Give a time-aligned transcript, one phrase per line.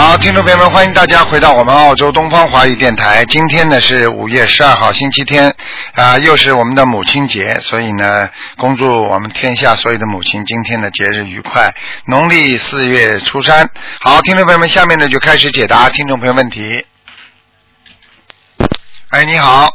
[0.00, 3.22] 好，听众朋友们，欢迎大家回到我们澳洲东方华语电台。
[3.26, 5.54] 今天呢是五月十二号，星期天，
[5.92, 11.74] 啊、又是我们的母亲节，所以呢，恭祝我们天下所有的母亲今天的节日愉快。
[12.06, 13.68] 农历四月初三，
[14.00, 16.86] 好，听众朋友们，下面呢就开始解答听众朋友问题。
[19.10, 19.70] 哎，你好，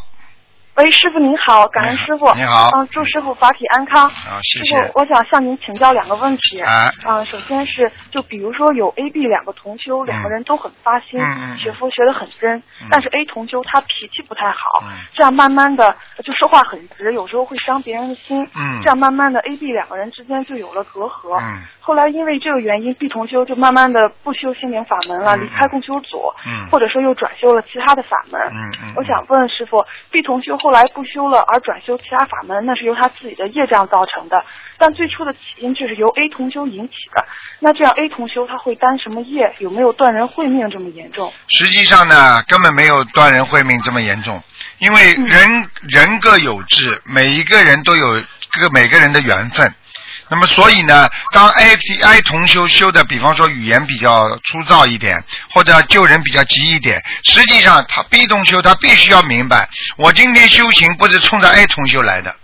[0.75, 2.33] 喂，师傅您好，感恩师傅。
[2.35, 4.07] 你好嗯，祝师傅法体安康。
[4.09, 4.99] 啊，谢师傅，。
[4.99, 6.59] 我想向您请教两个问题。
[6.59, 11.17] 啊，嗯，首先是就比如说有 A、B 两个同修，两个人都很发心，
[11.57, 21.39] 学佛学得很真，嗯但是 A 同修他脾气不太好，嗯这样慢慢的就说话很直，有时候会伤别人的心，嗯这样慢慢的 A、B 两个人之间就有了隔阂。
[21.39, 28.41] 嗯后来因为这个原因，B 同修就慢慢的不修心灵法门了，嗯离开共修组，嗯或者说又转修了其他的法门。
[28.51, 34.43] 嗯嗯，我想问师傅，B 同修后来不修了，而转修其他法门，那是由他自己的业障造成的。
[34.79, 37.23] 但最初的起因却是由 A 同修引起的。
[37.59, 39.53] 那这样 A 同修他会担什么业？
[39.59, 41.31] 有没有断人慧命这么严重？
[41.49, 44.41] 实际上呢，根本没有断人慧命这么严重，
[44.79, 48.07] 因为嗯人、人各有志，每一个人都有
[48.59, 49.71] 个每个人的缘分。
[50.29, 62.35] 那么所以呢，当 A P I 同修修的，比方说语言比较粗糙一点，或者救人比较急一点，实际上他 B 同修他必须要明白，我今天修行不是冲着 A 同修来的。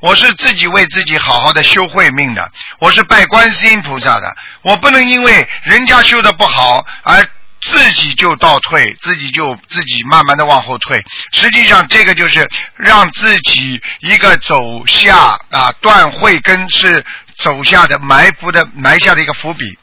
[0.00, 7.24] 我是自己为自己好好的修慧命的，我是拜观世音菩萨的，我不能因为人家修的不好而
[7.60, 11.00] 自己就倒退，自己就自己慢慢的往后退。
[11.30, 17.06] 实际上，这个就是让自己一个走下啊断慧根是
[17.42, 19.78] 走下的埋伏的埋下的一个伏笔。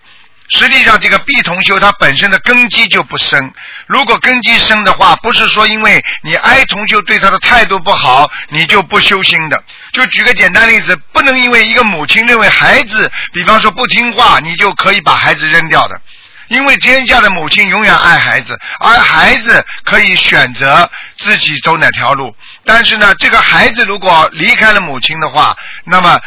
[0.52, 3.54] 实际上，这个 B 同修它本身的根基就不深。
[3.86, 9.64] 如果根基深的话，不是说因为你 I 同修对他的态度不好，你就不修心的。
[9.94, 16.02] 就举个简单例子，不能因为一个母亲认为孩子，比方说不听话，你就可以把孩子扔掉的。
[16.48, 22.36] 因为天下的母亲永远爱孩子，而孩子可以选择自己走哪条路。
[22.66, 26.20] 但是呢，这个孩子如果离开了母亲的话，那么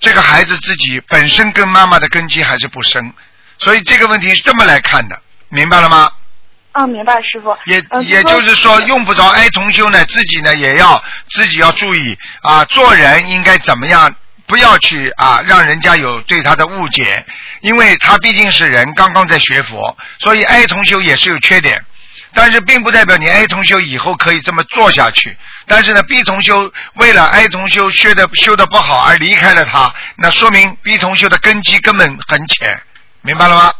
[0.00, 3.12] 这个孩子自己本身跟妈妈的根基还是不深。
[3.58, 6.12] 所以这个问题是这么来看的，明白了吗？
[6.72, 7.56] 啊，明白师傅。
[7.66, 14.14] 也嗯也就是说，用不着哀同修呢，自己呢也要自己要注意啊，做人应该怎么样，
[14.46, 17.26] 不要去啊让人家有对他的误解，
[17.62, 21.84] 因为他毕竟是人，刚刚在学佛，所以哀同修也是有缺点。
[22.34, 25.36] 但是并不代表你 A 同修以后可以这么做下去。
[25.66, 32.80] 但是呢，B 同修为了 A 同修修的修的不好而离开了他，那说明 B 同修的根基根本很浅，
[33.22, 33.72] 明白了吗？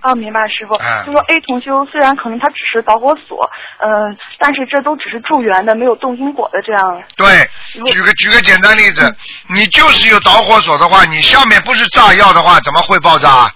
[0.00, 0.74] 啊，明白师傅。
[0.76, 7.02] 嗯就说 A 同修虽然可能他只是导火索，嗯、但是这都只是助缘的，没有动因果的这样。
[7.16, 7.50] 对，
[7.90, 9.12] 举个举个简单例子，
[9.48, 13.50] 你就是有导火索的话，你下面不是炸药的话，怎么会爆炸啊？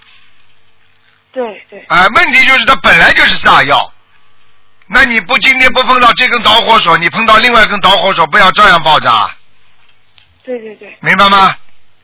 [1.31, 1.79] 对对。
[1.87, 3.92] 啊，问题就是它本来就是炸药。
[4.87, 9.33] 那你不今天不碰到这根导火索，你碰到另外一根导火索，不要照样爆炸，
[10.43, 11.55] 对对对，明白吗？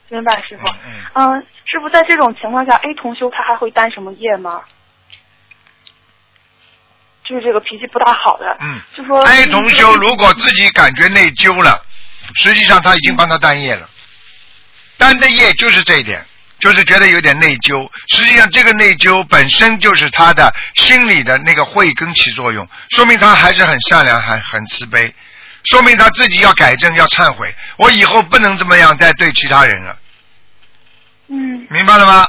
[0.07, 0.67] 明白师傅。
[0.85, 4.61] 嗯嗯，师傅，在这种情况下，A 同修他还会担什么业吗？
[7.23, 8.81] 就是这个脾气不大好的，嗯。
[8.95, 11.85] 就说 A 同修如果自己感觉内疚了，
[12.35, 13.87] 实际上他已经帮他担业了，
[14.97, 16.25] 担的业就是这一点，
[16.59, 17.89] 就是觉得有点内疚。
[18.07, 25.13] 实际上这个内疚本身就是他的心理的那个慧根起作用，说明他还是很善良，还很慈悲，
[25.63, 29.97] 说明他自己要改正，要忏悔，我以后不能这么样再对其他人了，
[31.29, 32.27] 嗯，明白了吗？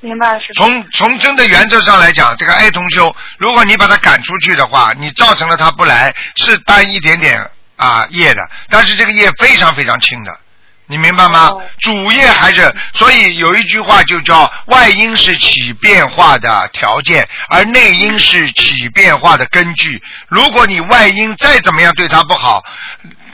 [0.00, 0.62] 明白师傅。
[0.64, 7.40] 从从真的原则上来讲，这个 A 同修，如果你把他赶出去的话，你造成了他不来，是担一点点
[7.76, 10.40] 啊业的，但是这个业非常非常轻的，
[10.86, 11.48] 你明白吗？
[11.48, 20.00] 哦主业还是，所以有一句话就叫外因是起变化的条件，而内因是起变化的根据。
[20.28, 22.62] 如果你外因再怎么样对他不好，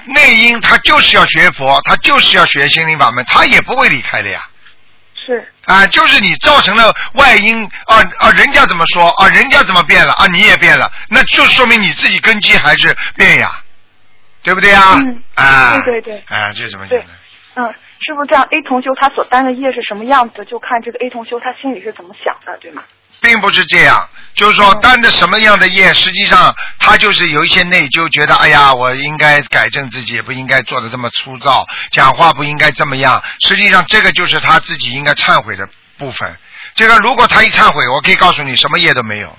[0.06, 4.46] 内因他就是要学佛，他就是要学心灵法门，他也不会离开的呀。
[5.26, 13.50] 是啊，就是你造成了外因啊啊，人家怎么说啊，人家怎么变了啊，你也变了，那就说明你自己根基还是变呀，
[14.43, 14.94] 对不对呀？
[14.94, 17.05] 嗯啊，对对对啊，这怎么讲呢？
[17.58, 22.84] 嗯，师傅，这样 A 同修他所担的业是什么样子，就看这个 A 同修他心里是怎么想的，对吗？
[23.20, 33.20] 并不是这样，就是说嗯担着什么样的业，实际上他就是有一些内疚，觉得哎呀，我应该改正自己，也不应该做的这么粗糙，讲话不应该这么样。
[33.40, 36.37] 实际上，这个就是他自己应该忏悔的部分。
[36.76, 39.37] 这个如果他一忏悔，我可以告诉你，什么业都没有。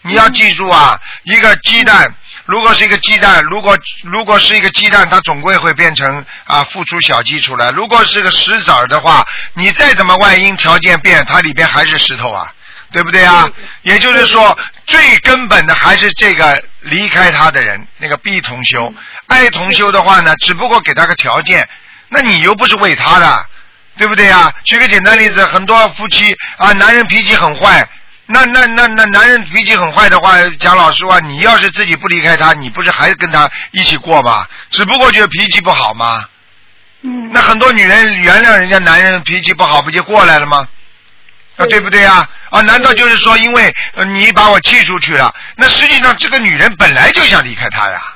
[0.00, 2.14] 你要记住啊，一个鸡蛋，
[2.46, 7.70] 如果是一个鸡蛋，如果如果是一个鸡蛋，它总归会变成啊孵出小鸡出来。
[7.70, 12.52] 如果是个石子儿的话，你再怎么外因条件变，它里边还是石头啊，
[12.92, 13.50] 对不对啊？
[13.80, 18.92] 也就是说，最根本的还是这个离开他的人，那个 B 同修，
[19.26, 21.66] 爱同修的话呢，只不过给他个条件，
[22.10, 23.46] 那你又不是为他的，
[23.96, 24.52] 对不对啊？
[24.64, 27.88] 举个简单例子，很多夫妻啊，男人脾气很坏。
[28.26, 34.46] 那那那那男人脾气很坏的话，讲老实话，你要是自己不离开他，你不是还跟他一起过吗？
[34.70, 36.24] 只不过就脾气不好吗？
[37.02, 37.30] 嗯。
[37.32, 40.66] 那很多女人原谅人家男人脾气不好，不就过来了吗？
[41.56, 42.26] 啊，对不对啊？
[42.50, 43.74] 啊，难道就是说，因为
[44.08, 45.34] 你把我气出去了？
[45.56, 48.13] 那实际上这个女人本来就想离开他呀。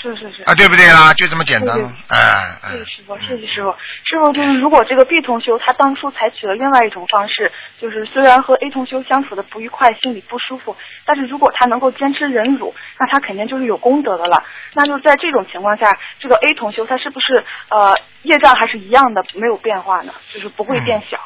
[0.00, 0.42] 是是是。
[0.44, 1.12] 啊，对不对啦？
[1.14, 1.76] 就这么简单。
[2.08, 2.18] 哎
[2.62, 2.70] 哎。
[2.72, 3.74] 谢谢师傅，谢谢师傅。
[4.04, 7.50] 师傅就是，如果这个 B 同修他当初采取了另外一种方式，
[7.80, 14.44] 就是虽然和 A 同修相处的不愉快，心里不舒服，但是如果他能够坚持忍辱，那他肯定就是有功德的了。
[14.74, 20.12] 那就在这种情况下，这个 A 同修他是不是呃业障还是一样的，没有变化呢？
[20.32, 21.18] 就是不会变小。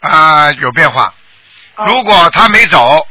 [0.00, 1.14] 啊，有变化。
[1.86, 3.06] 如果他没走，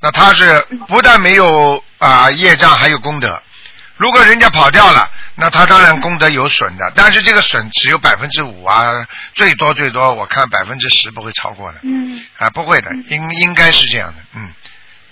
[0.00, 3.42] 那他是不但没有啊业障，还有功德。
[4.00, 11.80] 如果人家跑掉了，那他当然功德有损的，但是这个损只有百分之五啊，最多最多我看百分之十不会超过的。
[11.82, 12.18] 嗯。
[12.38, 14.48] 啊，不会的，应应该是这样的，嗯，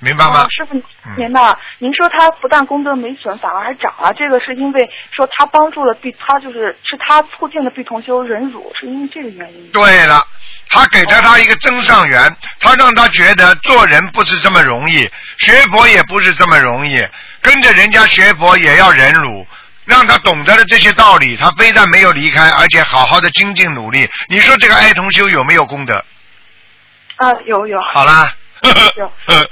[0.00, 0.46] 明白吗？
[0.56, 0.80] 师傅，
[1.16, 1.56] 明白。
[1.78, 9.70] 您说他不但功德没损，反而还涨了，这个是因为说他帮助了毕，他就是是他促进了毕同修忍辱，是因为这个原因。
[9.72, 10.22] 对了，
[10.68, 15.08] 他给了他一个增上缘，他让他觉得做人不是这么容易，
[15.38, 17.04] 学佛也不是这么容易。
[17.42, 19.44] 跟着人家学佛也要忍辱，
[19.84, 24.08] 让他懂得了这些道理，他非但没有离开，而且好好的精进努力。
[24.28, 26.04] 你说这个爱同修有没有功德？
[27.16, 27.80] 啊，有有。
[27.92, 28.32] 好啦。
[28.66, 28.70] 呵
[29.26, 29.48] 呵。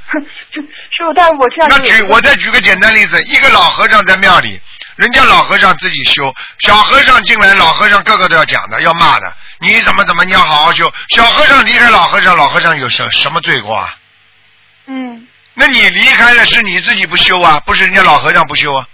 [0.96, 1.68] 师傅，但是我这样。
[1.70, 4.58] 那举我再举个简单例子，一个老和尚在庙里，
[4.96, 9.32] 人家老和尚自己修，小和尚进来，老和尚个个都要讲的，要骂的。
[9.58, 10.90] 你怎么怎么，你要好好修。
[11.14, 13.94] 小和尚离开老和尚，老和尚有什什么罪过啊？
[14.86, 15.26] 嗯。
[15.52, 18.86] 那你离开了是你自己不修啊，不是人家老和尚不修啊。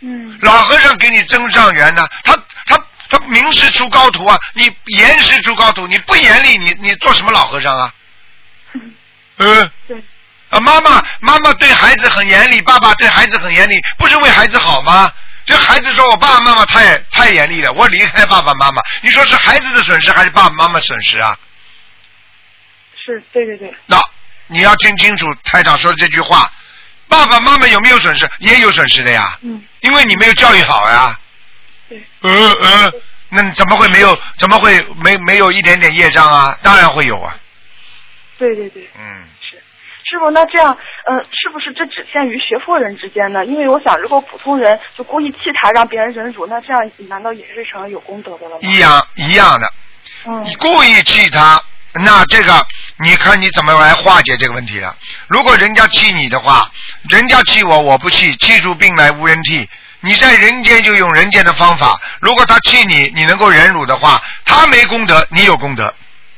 [0.00, 0.38] 嗯。
[0.42, 2.36] 老和尚给你增上缘呢，他
[2.66, 2.78] 他
[3.08, 7.92] 他明师出高徒啊，你严师出高徒，你不严厉，你你做什么老和尚啊？
[9.38, 9.70] 嗯。
[9.88, 9.96] 对。
[10.50, 15.12] 啊，妈妈妈妈对孩子很严厉，爸爸对孩子很严厉，不是为孩子好吗？
[15.44, 21.36] 这孩子说我爸爸妈妈太太严厉了，我离开爸爸妈妈，你说是孩子的损失还是爸爸妈妈损失啊？
[23.04, 23.74] 是对对对。
[23.86, 24.00] 那。
[24.48, 26.48] 你要听清楚台长说的这句话，
[27.08, 28.30] 爸爸妈妈有没有损失？
[28.38, 29.36] 也有损失的呀。
[29.42, 29.60] 嗯。
[29.80, 31.18] 因为你没有教育好呀。
[31.88, 32.00] 对。
[32.22, 32.92] 嗯嗯，
[33.30, 34.16] 那怎么会没有？
[34.38, 36.56] 怎么会没没有一点点业障啊？
[36.62, 37.36] 当然会有啊。
[38.38, 38.88] 对对对。
[38.98, 39.24] 嗯。
[39.40, 39.56] 是，
[40.04, 40.76] 师傅，那这样，
[41.08, 43.44] 嗯，是不是这只限于学佛人之间呢？
[43.44, 48.60] 因为我想，如果普通人就故意气他，让别人忍辱，那这样难道也是成了有功德的了吗？
[48.62, 49.72] 一样一样的。
[50.26, 50.44] 嗯。
[50.44, 51.60] 你故意气他。
[51.98, 52.52] 那这个，
[52.98, 54.94] 你看你怎么来化解这个问题了？
[55.28, 56.70] 如果人家气你的话，
[57.08, 59.66] 人家气我，我不气，气出病来无人替。
[60.00, 61.98] 你在人间就用人间的方法。
[62.20, 65.92] 如果他气你，你能够忍辱的话，他没功德，你有功德，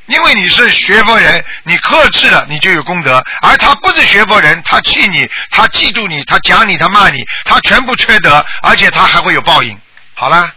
[0.08, 3.22] 因为你是学佛人，你克制了，你就有功德。
[3.42, 9.78] 而他不是学佛人，他气你，他嫉妒你，他讲你，他骂你，他全部缺德，而且他还会有报应。
[10.14, 10.50] 好了。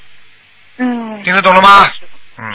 [0.77, 1.21] 嗯。
[1.23, 1.91] 听得懂了吗？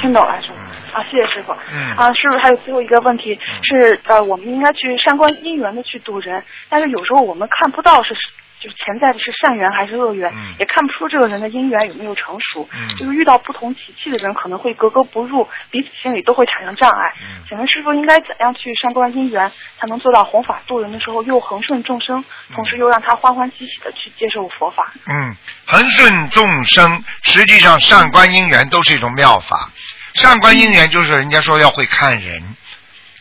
[0.00, 0.54] 听懂了，师傅。
[0.96, 1.54] 啊，谢谢师傅。
[1.70, 1.94] 嗯。
[1.96, 8.16] 啊，师傅，还有最后一个问题是，呃，我们应该去善观因缘的去度人，但是有时候我们看不到是，
[8.60, 12.68] 就是潜在的是善缘还是恶缘，也看不出这个人的因缘有没有成熟。
[12.72, 12.88] 嗯。
[12.96, 17.12] 就是遇到不同习气的人，可能会格格不入，彼此心里都会产生障碍。
[17.22, 17.42] 嗯。
[17.48, 24.92] 请问师傅应该怎样去善观因缘，才能做到弘法度人的时候又恒顺众生，同时又让他欢欢喜喜的去接受佛法？
[25.06, 25.36] 嗯，
[25.66, 29.70] 恒顺众生，实际上善观因缘都是一种妙法。
[30.14, 32.42] 善观因缘就是人家说要会看人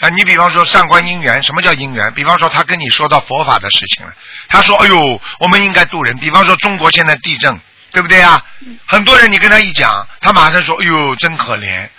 [0.05, 2.13] 啊，你比方说善观因缘，什么叫因缘？
[2.13, 4.13] 比方说他跟你说到佛法的事情了，
[4.49, 7.59] 他说：“哎呦，我们应该渡人。”比方说中国现在地震，
[7.91, 8.43] 对不对啊？
[8.85, 11.89] 很多人你跟他一讲，他马上说：“哎呦，真可怜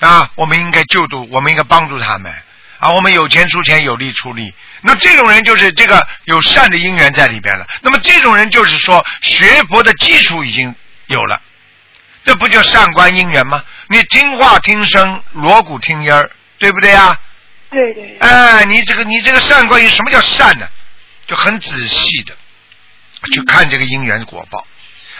[0.00, 0.28] 啊！
[0.34, 2.34] 我们应该救度，我们应该帮助他们
[2.80, 2.90] 啊！
[2.90, 7.64] 我们有钱出钱，有力出力。”那这种人就是这个有善的因缘在里边了。
[7.82, 10.74] 那么这种人就是说学佛的基础已经
[11.06, 11.40] 有了。
[12.24, 13.62] 这不叫善观因缘吗？
[13.86, 17.16] 你听话听声，锣鼓听音儿，对不对啊？
[17.74, 18.16] 对对。
[18.20, 20.66] 哎，你这个你这个善观于，什么叫善呢？
[21.26, 22.34] 就很仔细的
[23.32, 24.66] 去看这个因缘果报，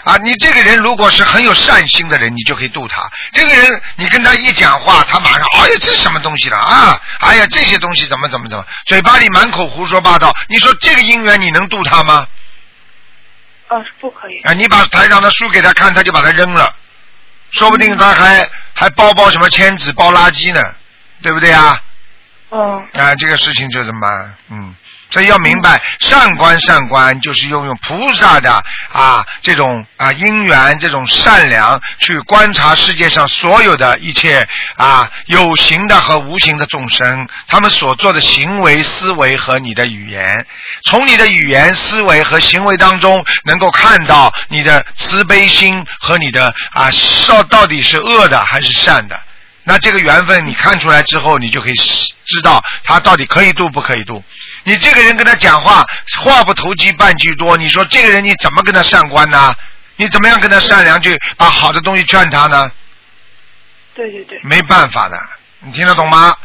[0.05, 3.11] 啊，你这个人如果是很有善心的人，你就可以度他。
[3.33, 7.01] 这个人，你跟他一讲话，他马上，哎呀，这是什么东西了啊？
[7.21, 10.31] 哎呀，这些东西怎么怎么怎么，嘴巴里满口胡说八道。
[10.49, 12.29] 你说这个姻缘你能度他吗？
[13.69, 14.43] 啊，不可以。
[14.43, 16.71] 啊，你把台上的书给他看，他就把它扔了，
[17.53, 20.63] 说不定他还还包包什么签纸包垃圾呢，
[21.23, 21.81] 对不对啊？
[22.55, 24.75] 嗯啊，这个事情就这么，嗯。
[25.11, 28.51] 所以要明白，善观善观就是用用菩萨的
[28.93, 34.45] 啊这种啊因缘，这种善良去观察世界上所有的一切
[34.77, 40.47] 啊有形的和无形的众生，他们所做的行为、思维和你的语言，
[40.85, 46.89] 从你的语言、思维和行为当中，能够看到你的慈悲心和你的啊
[47.29, 49.21] 到到底是恶的还是善的。
[49.65, 51.75] 那这个缘分你看出来之后，你就可以
[52.25, 54.23] 知道他到底可以度不可以度。
[54.65, 55.85] 你这个人跟他讲话，
[56.19, 59.55] 话不投机半句多，你说这个人你怎么跟他善观呢？
[59.97, 62.71] 你怎么样跟他善良去把好的东西劝他呢？
[63.95, 65.17] 对对对，没办法的，
[65.61, 66.37] 你听得懂吗？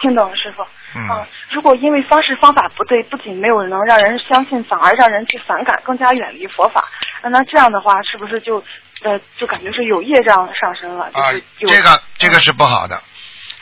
[0.00, 0.66] 听懂了，师傅。
[0.94, 6.82] 嗯啊，如果因为方式方法不对，不仅没有能让人相信，反而让人去反感，更加远离佛法。
[7.22, 8.64] 那那这样的话，是不是就
[9.02, 11.10] 呃就感觉是有业障上升了？
[11.12, 11.32] 就啊
[11.66, 13.02] 这个这个是不好的。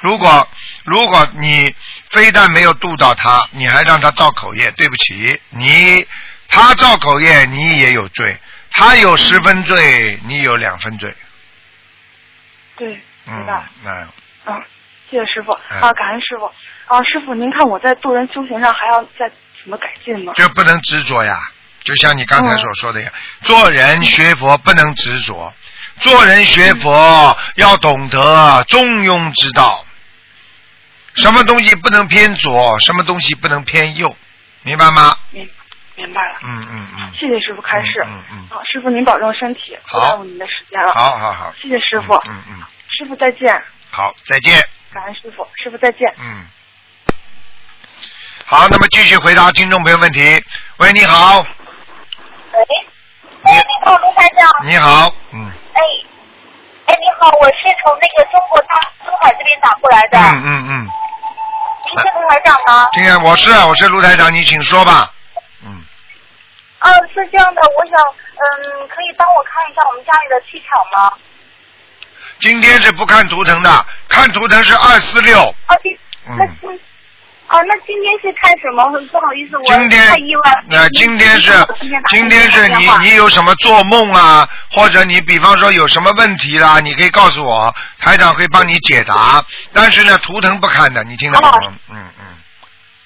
[0.00, 0.48] 如果
[0.84, 1.74] 如果你
[2.10, 6.06] 非但没有度到他，你还让他造口业，对不起，你
[6.48, 8.38] 他造口业，你也有罪，
[8.70, 11.14] 他有十分罪，你有两分罪。
[12.76, 12.94] 对，
[13.26, 14.06] 嗯明白。，那
[14.46, 14.62] 嗯，
[15.10, 16.44] 谢谢师傅嗯啊，感恩师傅
[16.86, 19.28] 啊，师傅，您看我在渡人修行上还要再
[19.62, 20.34] 怎么改进吗？
[20.36, 21.36] 就不能执着呀，
[21.86, 25.54] 就像你刚才所说的呀，嗯做人学佛不能执着，
[26.00, 29.86] 做人学佛要懂得中庸之道，
[31.14, 34.16] 什么东西不能偏左，什么东西不能偏右，
[34.62, 35.16] 明白吗？
[35.30, 35.48] 明
[35.94, 36.40] 明白了。
[36.42, 38.04] 嗯嗯嗯，谢谢师傅开示。
[38.04, 40.92] 嗯嗯好，师傅您保重身体，不好耽误您的时间了。
[40.92, 44.62] 好好好，谢谢师傅，嗯嗯，师傅再见，好，再见。
[44.92, 46.00] 感恩师傅，师傅再见。
[46.18, 46.44] 嗯，
[48.44, 50.42] 好，那么继续回答听众朋友问题。
[50.78, 51.46] 喂，你好，
[52.56, 52.62] 喂，
[53.42, 54.50] 哎，你好，卢台长。
[54.64, 55.44] 你好，嗯
[55.74, 55.80] 哎，
[56.86, 60.18] 哎，你好，我是从那个中国大珠海这边打过来的。
[60.18, 60.88] 嗯嗯嗯，
[61.84, 62.88] 您是卢台长吗？
[62.92, 65.12] 今天我是我是卢台长，你请说吧。
[65.64, 65.84] 嗯，
[66.80, 71.12] 嗯，是这样的，我想，嗯，可以帮我看一下我们家里的气场吗？
[72.38, 75.40] 今天是不看图腾的，看图腾是二四六。
[75.40, 75.98] 哦，今
[76.28, 76.36] 嗯
[77.48, 78.84] 哦，那今天是看什么？
[79.12, 80.64] 不好意思，我今天太意外了。
[80.68, 81.52] 那今天是
[82.08, 89.44] 今天是你你有什么做梦啊，或者你比方说有什么问题啦，你可以告诉我，台长会帮你解答。
[89.72, 91.58] 但是呢，图腾不看的，你听得懂吗？
[91.90, 92.26] 嗯嗯。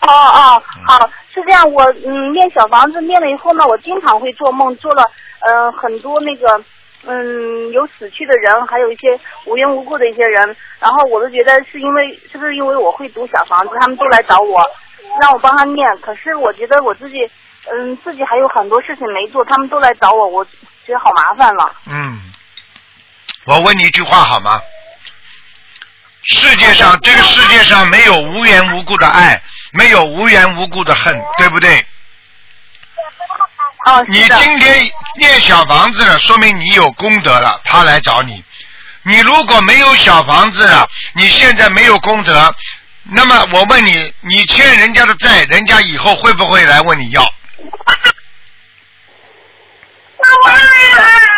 [0.00, 5.02] 哦哦嗯，好，是这样，我嗯念小房子念了以后呢，我经常会做梦，做了
[5.46, 6.58] 呃很多那个
[7.06, 14.60] 嗯有死去的人，还有一些无缘无故的一些人，然后我都觉得是因为是不是因为我会读小房子，他们都来找我，
[15.20, 17.16] 让我帮他念，可是我觉得我自己
[17.72, 20.44] 嗯自己还有很多事情没做，他们都来找我，我
[20.86, 21.74] 觉得好麻烦了。
[21.86, 22.20] 嗯，
[23.46, 24.60] 我问你一句话好吗？
[26.22, 29.42] 世界上这个世界上没有无缘无故的爱，
[29.72, 31.82] 没有无缘无故的恨，对不对？
[33.86, 38.44] 哦，你，今天念小房子了，说明你有功德了，他来找你。
[39.02, 42.54] 你如果没有小房子了，你现在没有功德，
[43.04, 47.22] 那么我问你，你欠人家的债，人家以后会不会来问你要？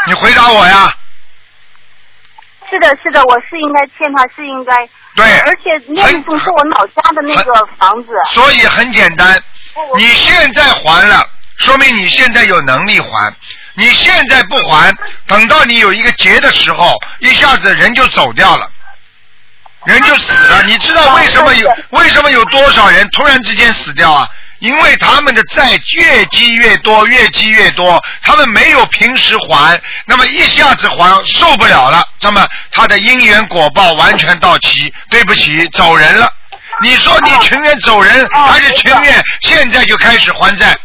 [0.06, 0.92] 你回答我呀。
[2.68, 4.74] 是的，是的，我是应该欠他，是应该。
[5.14, 8.08] 对而且那一种是我老家的那个房子。
[8.30, 9.40] 所以很简单，
[9.96, 11.24] 你现在还了，
[11.62, 13.32] 说明你现在有能力还。
[13.74, 14.92] 你现在不还，
[15.26, 18.68] 等到你有一个劫的时候，一下子人就走掉了，
[19.86, 20.62] 人就死了。
[20.64, 24.28] 你知道为什么有为什么有多少人突然之间死掉啊？
[24.58, 36.30] 因为他们的债越积越多，越积越多，他们没有平时还，那么一下子还受不了了，那么他的因缘果报完全到齐，对不起，走人了。
[36.82, 40.76] 你说你情愿走人，哦还是情愿现在就开始还债？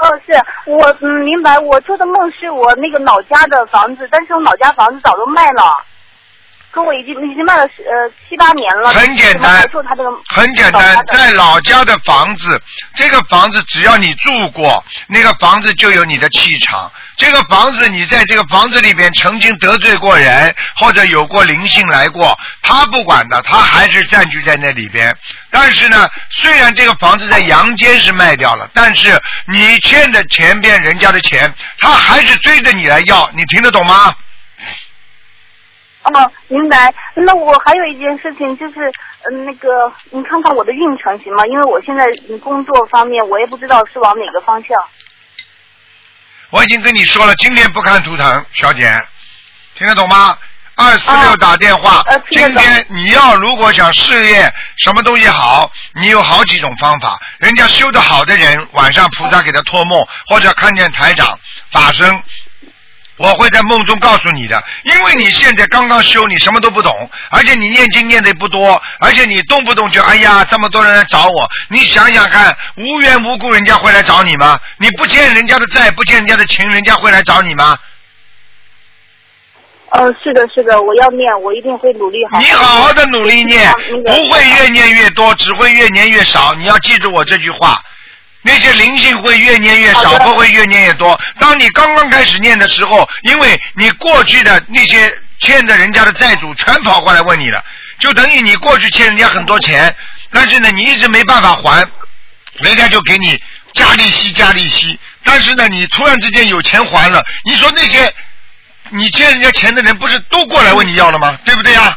[0.00, 0.32] 哦，是
[0.66, 5.62] 我嗯明白，我做的梦是我那个老家的房子，但是我老家房子早都卖了。
[6.70, 12.60] 可我已经已经卖了呃七八年了，很简单怎么还做他这个很简单在老家的房子，
[12.94, 16.90] 这个房子只要你住过，那个房子就有你的气场。
[17.16, 25.14] 这个房子你在这个房子里边曾经得罪过人，或者有过灵性来过，他不管的，他还是占据在那里边。
[25.50, 29.20] 但是呢，虽然这个房子在阳间是卖掉了，但是
[29.52, 34.14] 你欠的前边人家的钱，他还是追着你来要，你听得懂吗？
[36.02, 36.92] 哦，明白。
[37.14, 38.90] 那我还有一件事情就是，
[39.30, 41.46] 嗯、那个你看看我的运程行吗？
[41.46, 44.70] 因为我现在嗯工作方面我也不知道是往哪个方向。
[46.50, 48.90] 我已经跟你说了，今天不看图腾，小姐，
[49.74, 50.36] 听得懂吗？
[50.76, 57.20] 二四六哦打电话，今天你要如果想事业什么东西好，你有好几种方法。
[57.36, 61.38] 人家修得好的人，晚上菩萨给他托梦，或者看见台长
[61.70, 62.22] 法身。
[63.20, 74.58] 我会在梦中告诉你的，因为你现在刚刚修，你什么都不懂，而且你念经念的不多，而且你动不动就哎呀，这么多人来找我，你想想看，无缘无故人家会来找你吗？
[74.78, 77.76] 你不欠人家的债，不欠人家的情，人家会来找你吗？
[79.90, 82.38] 呃，是的，是的，我要念，我一定会努力好。
[82.38, 83.70] 你好好的努力念，
[84.06, 86.54] 不会越念越多，只会越念越少。
[86.54, 87.78] 你要记住我这句话。
[88.42, 91.20] 那些灵性会越念越少，不会越念越多。
[91.38, 97.62] 当你刚刚开始念的时候，因为你过去的那些欠着人家的债主全跑过来问你了，
[97.98, 99.94] 就等于你过去欠人家很多钱，
[100.32, 101.86] 但是呢，你一直没办法还，
[102.60, 103.38] 人家就给你
[103.74, 104.98] 加利息加利息。
[105.22, 108.12] 但是呢，你突然之间有钱还了，你说那些
[108.88, 111.38] 你欠人家钱的人不是都过来问你要了吗？
[111.44, 111.96] 对不对呀？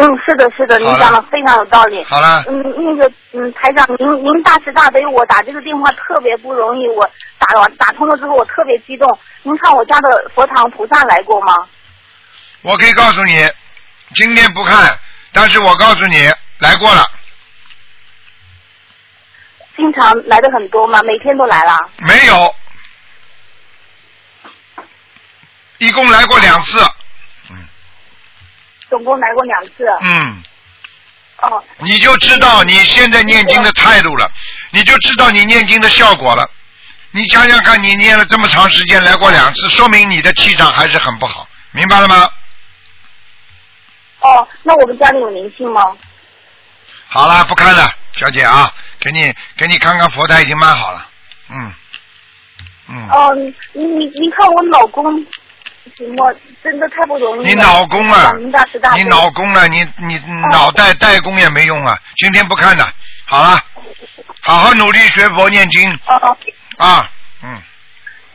[0.00, 2.04] 嗯，是的，是的，您讲的非常有道理。
[2.04, 7.04] 好了，嗯，那个，嗯，台长，您您大慈大悲，我打这个电话特别不容易，我
[7.38, 9.18] 打完打通了之后，我特别激动。
[9.42, 11.52] 您看我家的佛堂菩萨来过吗？
[12.62, 13.50] 我可以告诉你，
[14.14, 14.96] 今天不看，
[15.32, 17.04] 但是我告诉你来过了，
[19.76, 21.02] 经常来的很多吗？
[21.02, 21.76] 每天都来了？
[21.96, 22.54] 没有，
[25.78, 26.78] 一共来过两次，
[28.88, 29.86] 总共来过两次。
[30.00, 30.42] 嗯，
[31.42, 34.30] 哦，你就知道你现在念经的态度了，
[34.70, 36.48] 你就知道你念经的效果了。
[37.10, 42.30] 你想想看，你念了这么长时间，来过两次，说明你的气场还是很不好，明白了吗？
[44.20, 45.82] 哦，那我们家里有灵性吗？
[47.08, 48.70] 好啦，不看了，小姐啊，
[49.00, 51.08] 给你给你看看佛台已经蛮好了，
[51.48, 51.72] 嗯
[52.88, 53.08] 嗯。
[53.08, 55.24] 哦，你你你看我老公，
[55.96, 56.24] 行吗？
[56.62, 57.48] 真的太不容易了。
[57.48, 60.18] 你老公啊大大，你脑功了，你你
[60.50, 61.96] 脑袋代工也没用啊！
[62.16, 62.88] 今天不看了，
[63.26, 63.62] 好了，
[64.40, 66.36] 好好努力学佛念经哦哦。
[66.78, 67.10] 啊，
[67.42, 67.62] 嗯，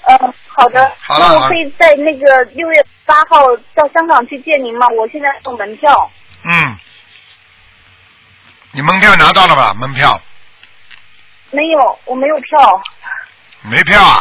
[0.08, 0.92] 嗯，好的。
[1.00, 3.39] 好了那我可以在那个六月八号
[3.74, 4.88] 到香港去见您吗？
[4.98, 6.12] 我现在送门票。
[6.46, 6.78] 嗯，
[8.72, 9.74] 你门票拿到了吧？
[9.80, 10.20] 门票
[11.52, 12.82] 没有，我没有票，
[13.62, 14.20] 没票啊？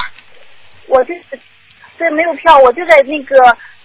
[0.87, 1.39] 我这就
[2.03, 3.37] 是对没有票，我就在那个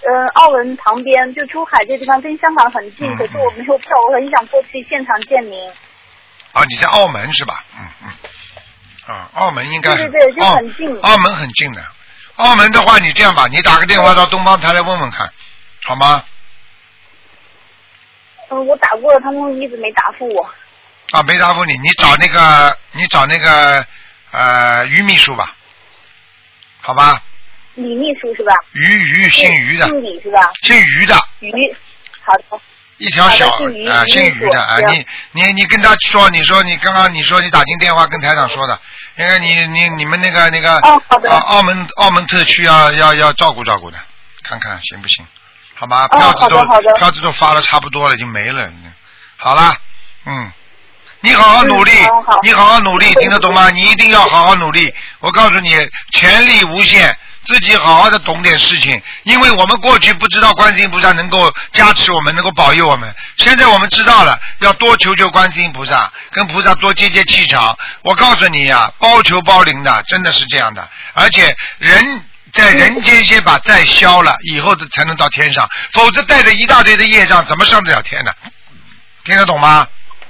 [0.02, 5.70] 呃澳门旁边，就珠海这地方，跟香港很近，嗯可是我没有票，我很想过去现场见您。
[6.54, 7.64] 啊，你在澳门是吧？
[7.78, 9.16] 嗯嗯。
[9.16, 11.82] 啊，澳门应该对对对就澳很近澳门很近的。
[12.36, 15.32] 澳门的话，你这样吧，你打个电话到东方台来问问看，
[15.86, 16.24] 好吗？
[18.50, 20.50] 嗯，我打过了，他们一直没答复我。
[21.12, 23.86] 啊，没答复你，你找那个，你找那个
[24.32, 25.56] 呃于秘书吧，
[26.82, 27.22] 好吧？
[27.78, 28.54] 李秘书是吧？
[28.74, 30.40] 于于姓于的，姓李是吧？
[30.64, 31.52] 姓于的，于，
[32.26, 32.62] 好的。
[32.98, 38.80] 一条小啊，姓于的啊，你你你跟他说，你说你刚刚你说你打进电话跟台长说的，
[39.16, 44.00] 那个你你你们那个那个哦好的啊澳门澳门特区要要要照顾照顾的，
[44.42, 45.24] 看看行不行？
[45.76, 48.68] 好吧，哦票子都票子都发的差不多了，已经没了。
[49.38, 49.78] 好了，
[50.26, 50.52] 嗯。
[51.20, 53.72] 你好好努力，嗯好好你好好努力，听得懂吗？
[53.72, 54.94] 你一定要好好努力。
[55.20, 55.76] 我告诉你，
[56.12, 59.02] 潜力无限，自己好好的懂点事情。
[59.24, 63.16] 因为我们过去不知道观世音菩萨能够加持我们，能够保佑我们。
[63.38, 67.78] 现在我们知道了，要多求求观世音菩萨，跟菩萨多接接气场。
[68.02, 70.88] 我告诉你呀、包求包灵的，真的是这样的。
[71.14, 78.32] 而且人在人间先把债消了，以后才能到天上，否则带着一大堆的业障，怎么上得了天呢？
[79.24, 79.88] 听得懂吗？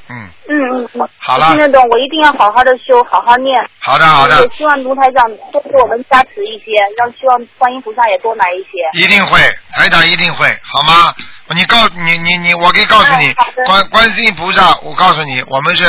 [0.10, 3.70] 嗯，嗯嗯嗯，好了听得懂，我一定要好好的修，好好念。
[3.80, 9.02] 好的好的也，希望卢台长多给我们加持一些，让希望观音菩萨也多来一些。
[9.02, 9.40] 一定会，
[9.76, 11.14] 台长一定会，好吗？
[11.56, 15.86] 你告你你你，我可以告诉你哎，观观世音菩萨，我告诉你，我们是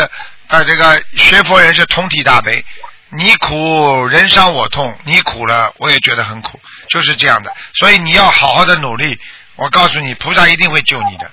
[0.48, 2.64] 呃这个学佛人是同体大悲。
[3.10, 7.50] 你苦人伤我痛，你苦了我也觉得很苦，就是这样的。
[7.74, 9.18] 所以你要好好的努力，
[9.56, 11.30] 我告诉你，菩萨一定会救你的。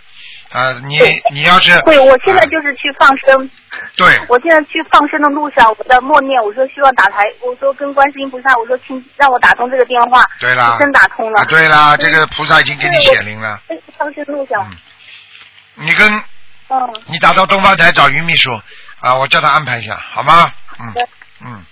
[0.55, 0.97] 啊，你
[1.31, 3.49] 你要是对，我现在啊就是去放生。
[3.97, 11.41] 对，我现在去放生的路上，我在默念，我说希望打台，我说跟观世音菩萨，我说请让我打通这个电话，对啦，真打通了。
[11.41, 13.59] 啊，对啦，这个菩萨已经给你显灵了。
[13.67, 14.65] 哎，放生路上，
[15.75, 16.09] 嗯，你跟
[16.69, 18.49] 嗯，你打到东方台找于秘书
[19.01, 20.49] 啊，我叫他安排一下，好吗？
[20.79, 20.93] 嗯
[21.41, 21.63] 嗯，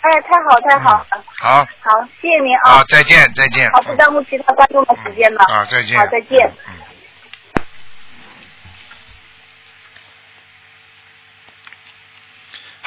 [0.00, 1.06] 哎，太好太好了，
[1.38, 3.70] 好，好，谢谢您好啊，，再见再见。
[3.72, 5.98] 好，不耽误其他观众的时间了，啊，再见。
[5.98, 6.50] 好，再见。
[6.68, 6.74] 嗯。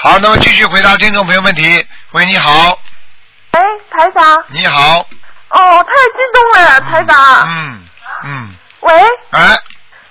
[0.03, 1.87] 好，那么继续回答听众朋友问题。
[2.11, 2.77] 喂，你好，
[3.51, 7.47] 哎，台长，你好，哦，太激动了，台长。
[7.47, 7.79] 嗯
[8.25, 8.49] 嗯，
[8.81, 8.93] 喂，
[9.31, 9.57] 哎，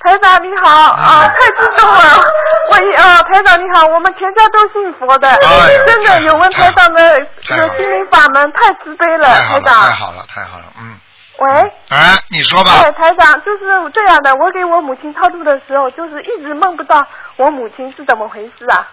[0.00, 2.24] 台长你好，啊、太激动了。
[2.70, 9.90] 我啊，台长你好，我们全家都信佛的，哎 真的有问台长的太好了这个心灵法门，太慈悲了，太好了，太。
[9.90, 10.96] 好了，太好了，嗯，
[11.37, 11.72] 喂。
[11.90, 18.88] 哎，你说吧哎，，台长，就是这样的，我给我母亲超度的时候，就是一直梦不到我母亲是怎么回事啊？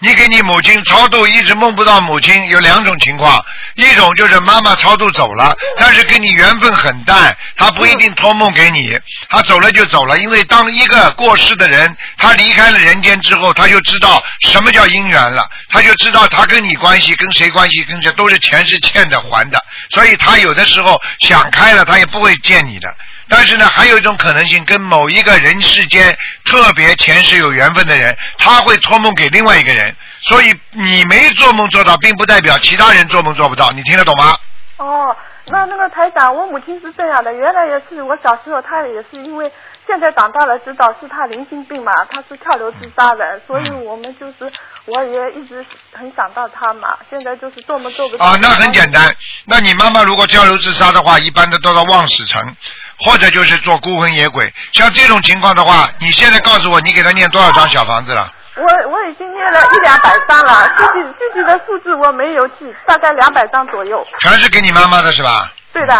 [0.00, 8.96] 你给你母亲超度，一直梦不到母亲，有两种情况，一种就是妈妈超度走了，但是跟你缘分很淡，她不一定托梦给你，
[9.28, 19.58] 她走了就走了，因为当一个过世的人，他离开了人间之后，他就知道什么叫姻缘了，他就知道他跟你关系，跟谁关系，跟谁都是前世欠的还的，
[19.90, 22.88] 所以他有的时候想开了，他也不会见你的。
[23.28, 34.36] 但是呢，还有一种可能性，跟某一个人世间特别前世有缘分的人，他会托梦给另外一个人，所以你没做梦做到，并不代表其他人做梦做不到，你听得懂吗？
[34.78, 35.16] 哦，
[35.48, 39.50] 那那个台长，我母亲是这样的，原来也是我小时候，她也是因为
[39.86, 44.50] 现在长大了知道是她灵性病嘛，她是跳楼自杀的，所以我们就是
[44.84, 48.24] 我也一直很想到她嘛，现在就是做梦做不到。
[48.24, 49.12] 啊，那很简单。
[49.46, 52.56] 那你妈妈如果跳楼自杀的话，一般的都到望死城，
[52.98, 54.52] 或者就是做孤魂野鬼。
[54.72, 58.32] 像这种情况的话，你现在告诉我，你给他念多少张小房子了？
[58.56, 64.04] 我我已经念了一两百张了，具体具体的数字我没有记，大概两百张左右。
[64.20, 65.48] 全是给你妈妈的是吧？
[65.72, 65.94] 对的，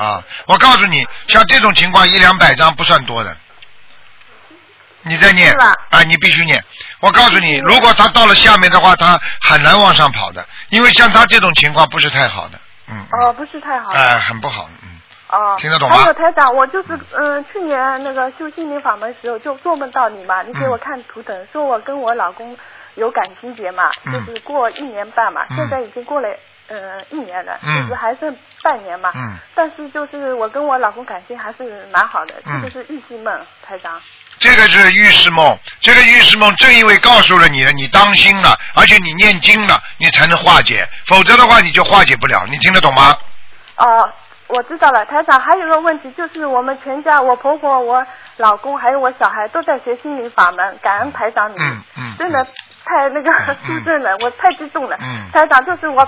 [0.00, 3.36] 啊，我告诉你，像这种情况一两百张不算多的，
[5.02, 6.64] 你再念是吧啊，你必须念。
[7.00, 12.58] 我告诉你，如果他到了下面的话，他很难往上跑的，因为像他这种情况不是太好的，
[12.88, 13.90] 嗯，哦，不是太好。
[13.90, 14.77] 哎、很不好，嗯，
[15.28, 22.56] 哦，听得懂吗还有台长，我就是嗯，去年那个修心灵法门时候就做梦到你嘛，你给我看图腾，说我跟我老公
[22.94, 26.28] 有感情结嘛，嗯就是过一年半嘛，嗯现在已经过了
[26.68, 29.10] 嗯一年了，嗯就是还剩半年嘛。
[29.14, 34.00] 嗯但是就是我跟我老公感情还是蛮好的，嗯这个是预期梦，台长。
[34.38, 43.16] 这个是预示梦，这个预示梦正因为告诉了你了，你当心了，而且你念经了，你才能化解，否则的话你就化解不了，你听得懂吗？
[43.76, 44.12] 哦，
[44.48, 45.40] 我知道了，台长。
[45.40, 48.04] 还有一个问题就是，我们全家，我婆婆、我
[48.36, 52.44] 老公还有我小孩都在学心灵法门，感恩台长你，嗯嗯真的
[52.84, 54.96] 太那个嗯助阵了，我太激动了。
[55.00, 56.06] 嗯台长，就是我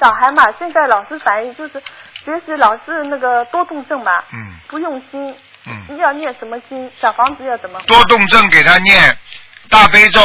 [0.00, 1.82] 小孩嘛，现在老是反映就是
[2.24, 5.34] 学习老是那个多动症嘛，嗯不用心，
[5.66, 7.80] 嗯，要念什么经，小房子要怎么？
[7.86, 9.16] 多动症给他念
[9.68, 10.20] 大悲咒，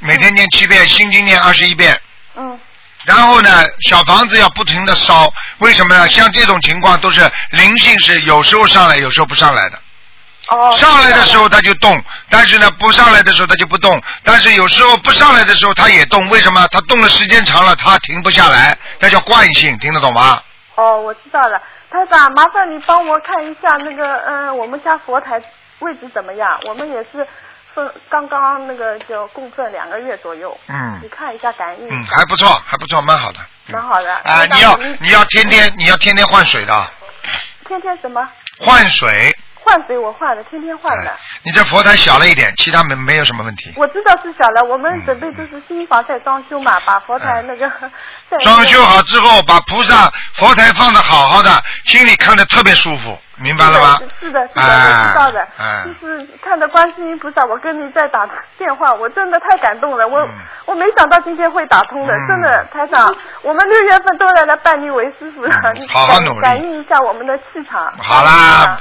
[0.00, 1.94] 每天念七遍，心经念二十一遍。
[2.34, 2.58] 嗯，
[3.04, 3.50] 然后呢，
[3.88, 6.08] 小房子要不停的烧，为什么呢？
[6.08, 9.78] 像这种情况都是灵性是有时候上来，有时候不上来的。
[10.48, 10.72] 哦。
[10.76, 16.66] 上来的时候它就动，但是呢不上来的时候它就不动，但是有时候不上来的时候它也动，为什么？
[16.68, 20.40] 它动的时间长了，它停不下来，那叫惯性，听得懂吗？
[20.76, 21.60] 哦，我知道了，
[21.90, 25.40] 台长，麻烦你帮我看一下那个，嗯、我们家佛台
[25.80, 26.48] 位置怎么样？
[26.66, 27.26] 我们也是
[27.74, 33.38] 分刚刚那个就供奉两个月左右，嗯你看一下感应，嗯，还不错，还不错，蛮好的。
[33.68, 34.12] 嗯蛮好的。
[34.12, 36.90] 啊，你要你要天天你要天天换水的，
[37.68, 39.34] 天天什么换水。
[39.64, 41.10] 换水我换的，天天换的。
[41.10, 43.72] 哎你这佛台小了一点，其他没没有什么问题。
[43.76, 47.68] 我知道是小了，我们嗯准备就是新房在装修嘛，把佛台那个
[48.30, 51.50] 在装修好之后，把菩萨佛台放的好好的，
[51.84, 53.98] 心里看着特别舒服，明白了吗？
[54.20, 55.48] 是的，是的，哎我知道的。
[55.58, 60.06] 哎就是看到观世音菩萨，我跟你在打电话，我真的太感动了。
[60.06, 60.28] 我、嗯
[60.64, 67.92] 我没想到今天会打通的，嗯真的，台长，我们六月份都来了拜你为师傅了，嗯你好好努力感感应一下我们的气场。
[67.98, 68.80] 好啦，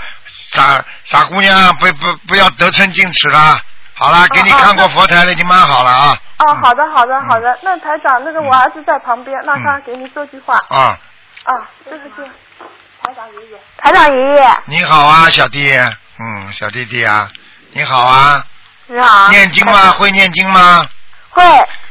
[0.53, 3.59] 傻傻姑娘，不不不要得寸进尺了。
[3.93, 6.17] 好了，给你看过佛台了，已经蛮好了啊。
[6.39, 7.59] 哦，好的，好的，嗯好的。
[7.61, 10.57] 那台长，那个我儿子在旁边，让他给你说句话。
[10.69, 10.97] 啊，
[11.43, 12.29] 啊，对不起
[13.03, 13.59] 台长爷爷。
[13.77, 15.71] 台长爷爷，你好啊，小弟，
[16.19, 17.29] 嗯，小弟弟啊，
[17.73, 18.43] 你好啊。
[18.87, 19.91] 你好念经吗？
[19.91, 20.85] 会念经吗？
[21.29, 21.43] 会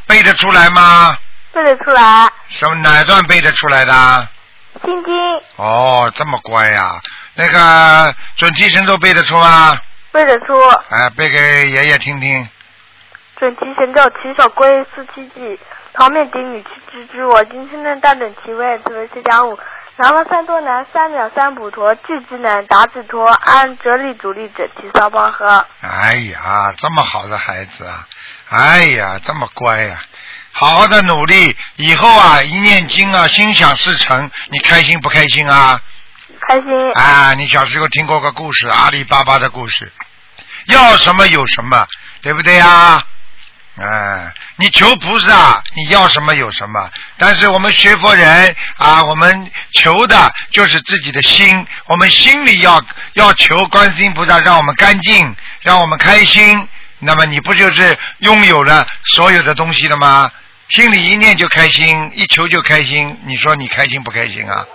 [0.07, 1.17] 背得出来吗？
[1.53, 2.29] 背得出来。
[2.49, 4.29] 什么哪段背得出来的？
[4.85, 5.15] 心经。
[5.57, 7.01] 哦，这么乖呀、
[7.35, 9.79] 那个准提神咒背得出吗？
[10.13, 10.59] 背得出。
[10.91, 12.49] 哎，背给爷爷听听。
[13.39, 15.59] 准提神咒：七手归四七记，
[15.95, 19.59] 头面顶女七蜘蛛，我今生能大等其位，此为释迦五。
[19.97, 25.67] 南无三多难，三藐三普陀，智之难，达子陀，安哲利主力者，提烧包呵。
[25.81, 28.07] 哎呀，这么好的孩子啊！
[28.49, 30.01] 哎呀，这么乖呀、
[30.53, 35.81] 好好的努力，以后啊，一念经啊，心想事成，你开心不开心啊？
[36.51, 36.93] 开心。
[36.95, 39.93] 啊，你小时候听过个故事，阿里巴巴的故事，
[40.67, 41.87] 要什么有什么，
[42.23, 43.01] 对不对呀？
[43.77, 46.91] 哎，你求菩萨，你要什么有什么。
[47.17, 56.69] 但是我们学佛人啊，我们求的就是自己的心，我们心里要要求观世音菩萨让我们干净，让我们开心。
[56.99, 60.29] 那么你不就是拥有了所有的东西了吗？
[60.71, 63.19] 心里一念就开心，一求就开心。
[63.25, 64.67] 你说你开心不开心啊？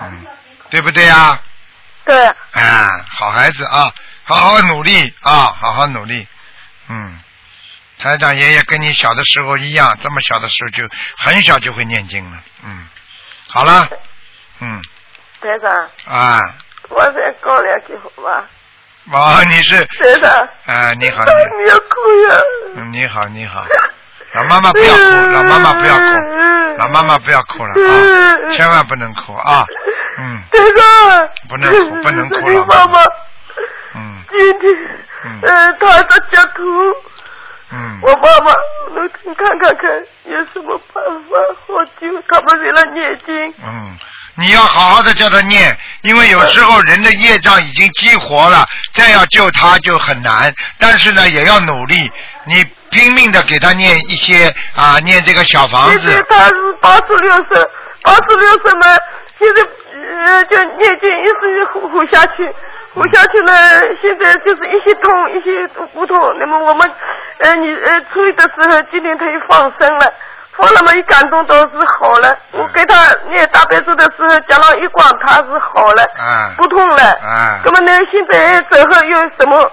[0.00, 0.26] 嗯，
[0.70, 1.38] 对不对呀？
[2.04, 2.26] 对。
[2.26, 3.92] 啊，好孩子啊，
[4.24, 6.26] 好好努力啊，好好努力。
[6.88, 7.18] 嗯，
[7.98, 12.38] 台长爷爷跟你小的时候一样，这么小的时候就很小就会念经了。
[12.64, 12.86] 嗯，
[13.48, 13.88] 好了，
[14.60, 14.80] 嗯
[15.40, 16.40] 台长，啊，
[16.88, 18.44] 我再高两句好吧？
[19.12, 20.30] 哦，你是台长。
[20.66, 22.40] 啊，你好，你要哭呀。
[22.76, 23.64] 嗯你好，你好，
[24.34, 25.02] 老妈妈不要哭，
[25.32, 26.04] 老妈妈不要哭，
[26.78, 29.64] 老妈妈不要哭了啊，千万不能哭啊，
[30.18, 31.28] 嗯，台长。
[31.48, 33.00] 不能哭，不能哭你了， 妈妈
[33.94, 34.72] 嗯今天，
[35.24, 36.62] 嗯呃，他在家哭。
[37.72, 38.52] 嗯，我妈妈
[38.94, 39.90] 能看看看
[40.24, 41.30] 有什么办法
[41.66, 43.34] 我就他们为了念经。
[43.64, 43.98] 嗯，
[44.36, 50.54] 你要好好的叫他念，因为有时候人的业障已经激活了，再要救他就很难。
[50.78, 52.08] 但是呢，也要努力，
[52.44, 56.26] 你拼命的给他念一些啊，念这个小房现在子。
[56.28, 57.68] 他是八十六岁，
[58.02, 58.96] 八十六岁嘛，
[59.40, 59.62] 现在
[60.04, 62.54] 呃就念经一直活活下去，
[62.94, 63.52] 活下去呢，
[64.00, 66.16] 现在就是一些痛一些都不痛。
[66.38, 66.90] 那么我们
[67.40, 70.12] 呃你呃初一的时候，今天他又放生了。
[70.58, 72.34] 放了嘛，一感动都是好了。
[72.52, 72.94] 我给他
[73.30, 77.02] 念大悲咒的时候，讲了一广，他是好了，嗯不痛了。
[77.22, 79.70] 啊那么呢，现在走后有什么？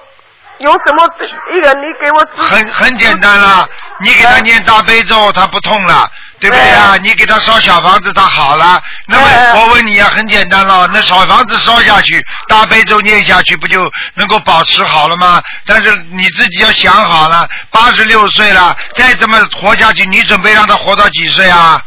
[0.60, 1.04] 有什么
[1.52, 3.68] 一个你给我指很很简单了，
[4.00, 6.08] 你给他念大悲咒，他不痛了，
[6.44, 6.98] 对不对啊？
[7.02, 8.84] 你给他烧小房子，他好了。
[9.06, 9.26] 那么
[9.56, 15.42] 我问你啊，很简单了，那小房子烧下去，大悲咒念下去，不就能够保持好了吗？
[15.66, 21.82] 但是你自己要想好了，八十六岁了，再这么活下去，你准备让他活到几岁啊？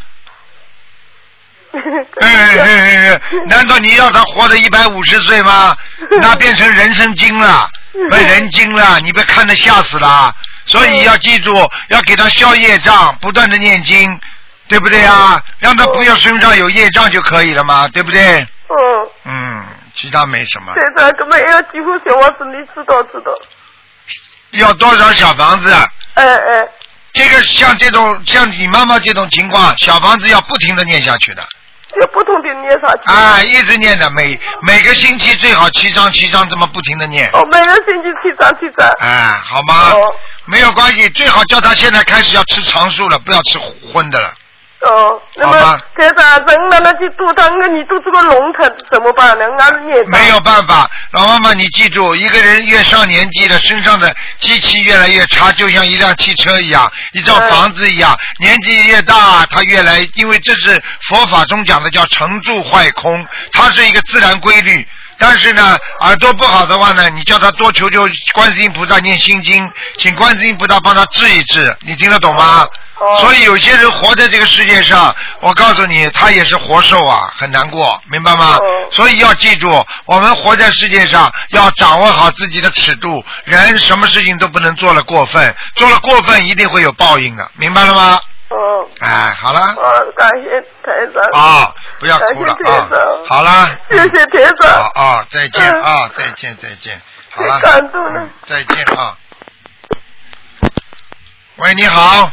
[1.75, 1.83] 嗯
[2.23, 5.77] 嗯嗯嗯，难道你要他活到一百五十岁吗？
[6.23, 7.69] 那变成人生精了，
[8.11, 10.35] 被人精了，你被看得吓死了。
[10.69, 11.55] 所以要记住，
[11.91, 14.21] 要给他消业障，不断的念经，
[14.69, 15.43] 对不对啊？
[15.59, 18.41] 让他不要身上有业障就可以了嘛，对不对？
[18.69, 18.77] 嗯，
[19.25, 20.73] 嗯，其他没什么。
[20.75, 23.33] 现在根本要几乎小房子，你知道知道。
[24.53, 25.73] 要多少小房子？
[26.15, 26.69] 哎哎，
[27.13, 31.47] 这个像这种像你妈妈这种情况，小房子要不停的念下去的。
[31.99, 33.03] 就不同的念下去。
[33.05, 37.31] 啊，一直念的，每每个星期最好七张七张这么不停的念。
[37.33, 38.87] 哦，每个星期七张七张。
[38.99, 39.93] 哎，好吗？
[40.45, 44.35] 没有关系，最好叫他现在开始要吃长素了，不要吃荤的了。
[44.87, 49.45] 哦，那么好吧台长，人让他去度他，那你肚子个龙腾怎么办呢？
[49.59, 64.87] 俺是念没有办法，老妈妈，你记住，一个人越上年纪了，身上的机器越来越差，就像一辆汽车一样，一幢房子一样，年纪越大，他越来，因为这是佛法中讲的叫成住坏空，它是一个自然规律。
[65.19, 72.67] 但是呢，耳朵不好的话呢，你叫他多求求观世音菩萨念心经，请观世音菩萨帮他治一治，你听得懂吗？
[73.19, 78.59] 所以有些人活在这个世界上，我告诉你，他也是活受啊，很难过，明白吗？
[78.91, 88.21] 所以要记住，我们活在世界上要掌握好自己的尺度，人什么事情都不能做了过分，做了过分一定会有报应的，明白了吗？
[88.49, 88.89] 哦。
[89.01, 89.75] 哎，好了。
[89.77, 90.49] 哦，感谢
[90.83, 91.41] 台长。
[91.41, 92.89] 啊，不要哭了啊。
[93.29, 93.69] 好了。
[93.91, 94.71] 谢谢台长。
[94.71, 96.99] 啊啊，再见啊，再见再见，
[97.35, 97.61] 好了。
[97.61, 99.17] 感动了嗯再见啊。
[101.57, 102.31] 喂，你好，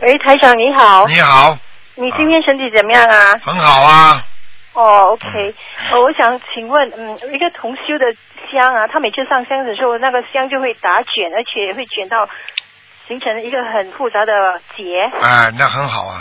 [0.00, 1.06] 喂，台长你好。
[1.06, 1.58] 你好，
[1.94, 3.32] 你今天身体怎么样啊？
[3.42, 4.22] 很好啊。
[4.74, 5.54] 哦，OK，
[5.90, 8.04] 呃，我想请问，嗯，一个同修的
[8.52, 12.28] 香啊，他每次上香的时候，那个香就会打卷，而且会卷到
[13.08, 14.84] 形成一个很复杂的结，
[15.22, 16.20] 哎，那很好啊。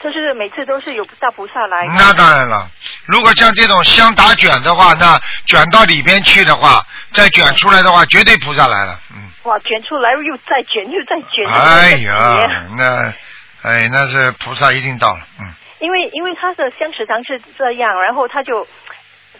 [0.00, 1.86] 就是每次都是有大菩萨来。
[1.94, 2.66] 那当然了，
[3.04, 8.98] 如果像这种香打卷的话，那卷到里边去的话，再卷出来的话，绝对菩萨来了。
[9.14, 9.30] 嗯。
[9.44, 11.48] 哇，卷出来又再卷，又再卷。
[11.48, 13.12] 哎呀，那，
[13.62, 15.20] 哎，那是菩萨一定到了。
[15.40, 15.52] 嗯。
[15.80, 18.66] 因为因为他的香池堂是这样，然后他就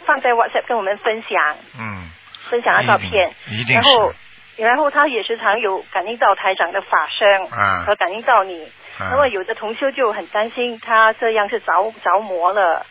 [0.04, 2.10] 放在 WhatsApp 跟我们分享，嗯，
[2.50, 4.12] 分享了照片，一定然后，
[4.56, 8.64] 然后他也时常有感应到台长的法声，啊和感应到你。
[8.98, 12.84] 啊那么有的同修就很担心他这样是着着魔了。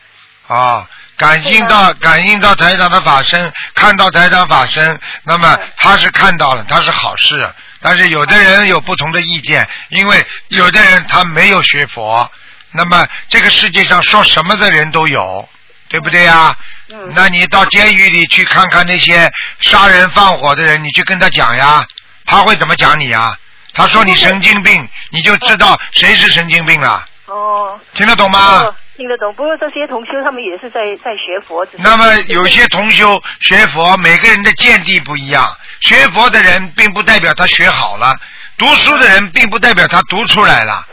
[0.48, 7.48] 啊，感应到感应到台长的法身，看到台长法身，那么嗯他是看到了，他是好事。
[7.80, 12.30] 但是有的人有不同的意见，因为有的人他没有学佛，
[12.70, 15.48] 那么这个世界上说什么的人都有，
[15.88, 16.56] 对不对呀？
[16.92, 21.86] 嗯那你到监狱里去看看那些杀人放火的人，你去跟他讲呀，
[22.26, 23.36] 他会怎么讲你呀？
[23.74, 27.80] 他说你神经病，你就知道谁是神经病了，哦。
[27.94, 28.66] 听得懂吗？
[28.92, 31.66] 哦听得懂，不过这些同修他们也是在在学佛。
[31.78, 35.56] 那么有些同修学佛，每个人的见地不一样。
[35.80, 38.14] 学佛的人并不代表他学好了，
[38.58, 40.86] 读书的人并不代表他读出来了，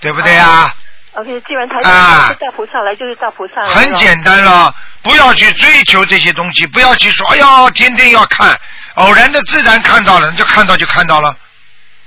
[0.00, 0.74] 对不对呀
[1.12, 3.62] ？OK，既然台啊长是大菩萨来，就是大菩萨。
[3.70, 8.58] 很简单了，不要去追求这些东西，不要去说，哎呀，天天要看，
[8.94, 11.36] 偶然的自然看到了，就看到就看到了，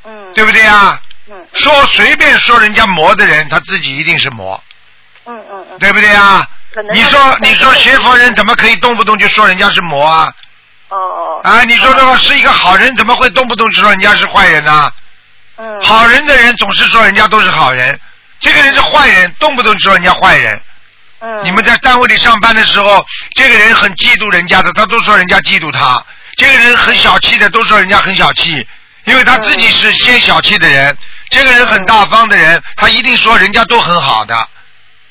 [0.04, 0.34] 嗯。
[0.34, 1.00] 对不对呀？
[1.30, 4.62] 嗯说随便说人家魔的人，他自己一定是魔，
[5.28, 5.80] 嗯嗯嗯。
[5.80, 6.46] 对不对啊？
[6.94, 10.32] 你说你说学佛人怎么可以动不动就说人家是魔啊？
[10.90, 11.42] 哦哦。
[11.44, 14.92] 啊，你说的话是一个好人，怎么会动不动就说人家是坏人呢？
[15.58, 15.82] 嗯。
[15.82, 18.00] 好人的人总是说人家都是好人，
[18.40, 20.62] 这个人是坏人，动不动就说人家坏人。
[21.20, 21.44] 嗯。
[21.44, 26.00] 你们在单位里上班的时候，这个人很嫉妒人家的，他都说人家嫉妒他；
[26.36, 28.68] 这个人很小气的，都说人家很小气，
[29.06, 30.96] 因为他自己是先小气的人。
[31.30, 34.48] 这个人很大方的人，他一定说人家都很好的。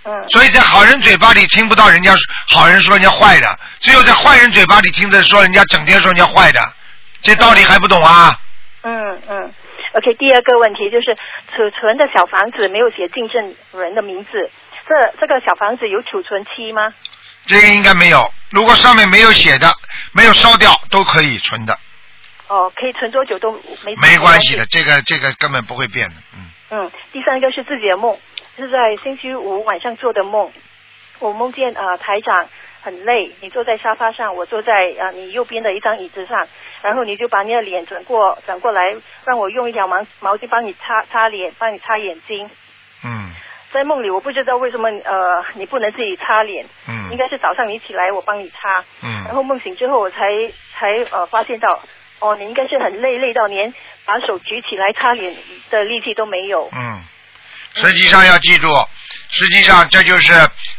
[0.06, 0.24] 嗯。
[0.28, 2.14] 所以在好人嘴巴里听不到人家
[2.48, 6.72] 好人说人家坏的，只有在坏人嘴巴里听着说人家整天说人家坏的，
[7.20, 8.38] 这道理还不懂啊？
[8.82, 9.52] 嗯嗯。
[9.92, 11.14] OK，第二个问题就是
[11.54, 14.50] 储存的小房子没有写进证人的名字，
[14.86, 16.92] 这这个小房子有储存期吗？
[17.46, 19.72] 这个应该没有，如果上面没有写的，
[20.12, 21.78] 没有烧掉都可以存的，
[22.48, 23.52] 哦，可以存多久都
[23.84, 24.66] 没没关系的，。
[24.66, 26.50] 这个这个根本不会变的，嗯。
[26.68, 28.18] 嗯，第三个是自己的梦，
[28.56, 30.50] 是在星期五晚上做的梦。
[31.18, 32.46] 我梦见呃台长
[32.82, 36.46] 很累，你坐在沙发上，我坐在呃你右边的一张椅子上，
[36.82, 42.50] 然后你就把你的脸转过转过来，让我用一条毛毛巾帮你擦擦脸，帮你擦眼睛。
[43.04, 43.30] 嗯
[43.72, 50.30] 在梦里我不知道为什么呃你不能自己擦脸，嗯应该是早上你起来我帮你擦，嗯然嗯后梦醒之后我才
[50.72, 51.80] 才呃发现到，
[52.20, 53.74] 哦你应该是很累，累到连
[54.06, 55.34] 把手举起来擦脸
[55.70, 56.70] 的力气都没有。
[56.72, 57.00] 嗯，
[57.80, 58.88] 实际上要记住，
[59.30, 60.32] 实际上这就是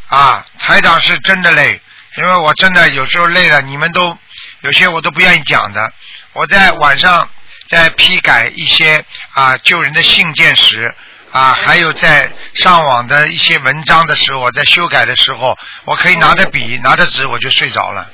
[0.07, 1.81] 啊，台长是真的累，
[2.17, 4.17] 因为我真的有时候累了，你们都
[4.61, 5.93] 有些我都不愿意讲的。
[6.33, 7.29] 我在晚上
[7.69, 10.93] 在批改一些啊救人的信件时。
[11.29, 18.09] 啊，还有在上网的一些文章的时候，我在修改的时候，我可以拿着笔、拿着纸，我就睡着了。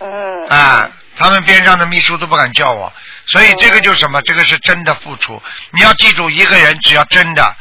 [0.00, 0.46] 嗯。
[0.48, 2.92] 啊，他们边上的秘书都不敢叫我，
[3.26, 4.20] 所以这个就是什么？
[4.22, 5.40] 这个是真的付出。
[5.70, 7.56] 你要记住，一个人只要真的，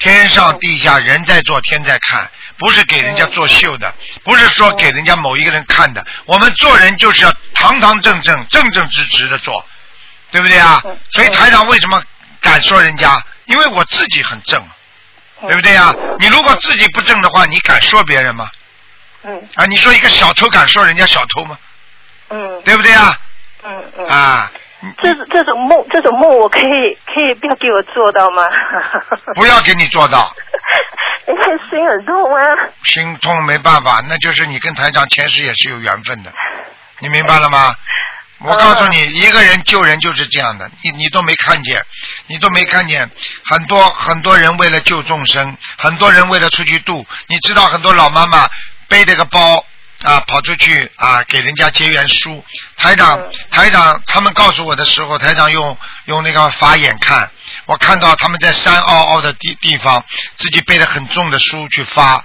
[0.00, 6.04] 天上地下人在做，天在看，不是给人家作秀的，不是说给人家某一个人看的。
[6.24, 9.64] 我们做人就是要堂堂正正、正正直直的做，
[10.32, 10.82] 对不对啊？
[11.12, 12.02] 所以台长为什么
[12.40, 13.22] 敢说人家？
[13.44, 14.66] 因为我自己很正，
[15.46, 15.94] 对不对啊？
[16.18, 18.48] 你如果自己不正的话，你敢说别人吗？
[19.22, 21.58] 嗯啊，你说一个小偷敢说人家小偷吗？
[22.30, 23.18] 嗯对不对啊？
[23.64, 24.06] 嗯嗯。
[24.06, 24.50] 啊，
[25.02, 28.42] 这这种梦，这种梦我可以可以不要给我做到吗？
[29.36, 30.34] 不要给你做到，
[31.28, 32.42] 因为心很痛啊。
[32.84, 36.32] 心痛没办法，那就是你跟台长前世也是有缘分的，
[37.00, 37.74] 你明白了吗？
[38.42, 41.78] 我告诉你，一个人救人就是这样的，你你都没看见，
[42.26, 43.10] 你都没看见，
[43.44, 48.48] 很多很多人为了救众生，很多人为了出去度，你知道很多老妈妈
[48.88, 49.62] 背着个包
[50.02, 52.44] 啊跑出去啊给人家结缘书，
[52.76, 53.18] 台长
[53.50, 57.30] 台长他们告诉我的时候，台长用用那个法眼看，
[57.66, 60.04] 我看到他们在山坳坳的地地方，
[60.36, 62.24] 自己背着很重的书去发，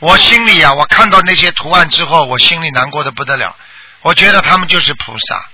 [0.00, 3.54] 我心里啊，我看到那些图案之后，我心里难过的不得了，
[4.02, 5.44] 我觉得他们就是菩萨。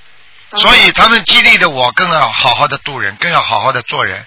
[0.56, 4.24] 所以他们激励的我更要好好的度人，更要好好的做人。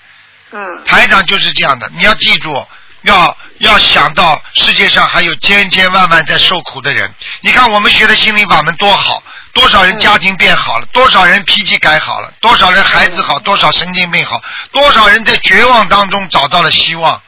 [0.51, 0.60] 嗯。
[0.86, 2.67] 台长就是这样的，你要记住，
[3.04, 7.14] 要要想到世界上还有千千万万在受苦的人。
[7.42, 17.22] 你看我们学的心灵法门多好，多少人家庭变好了，多少人脾气改好了，多少人孩子好，多少神经病好，多少人在绝望当中找到了希望。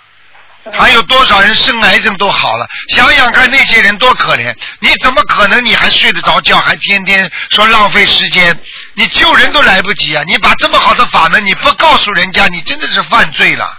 [0.72, 2.66] 还有多少人生癌症都好了？
[2.88, 4.56] 想想看，那些人多可怜！
[4.80, 8.58] 你怎么可能你还睡得着觉，还天天说浪费时间？
[8.93, 10.24] 你救人都来不及啊！
[10.26, 13.78] 你把这么好的法门你不告诉人家，你真的是犯罪了。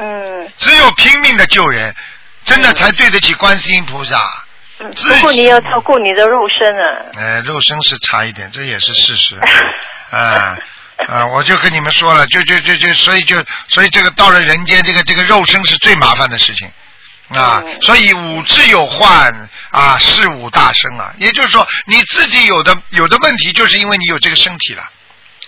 [0.00, 0.52] 嗯。
[0.56, 1.94] 只有拼命的救人，
[2.44, 4.16] 真的才对得起观世音菩萨。
[4.80, 7.04] 嗯，自不过你要超过你的肉身啊。
[7.16, 9.36] 呃，肉身是差一点，这也是事实。
[10.10, 10.56] 啊
[11.08, 13.36] 啊，我就跟你们说了，就就就就，所以就
[13.68, 16.70] 所以这个到了人间，这个这个肉身是最麻烦的事情。
[17.34, 19.32] 啊，嗯所以五智有患
[19.70, 21.14] 啊，事五大生啊。
[21.18, 24.82] 也就是说，你自己有的有的问题，就是因为你有这个身体了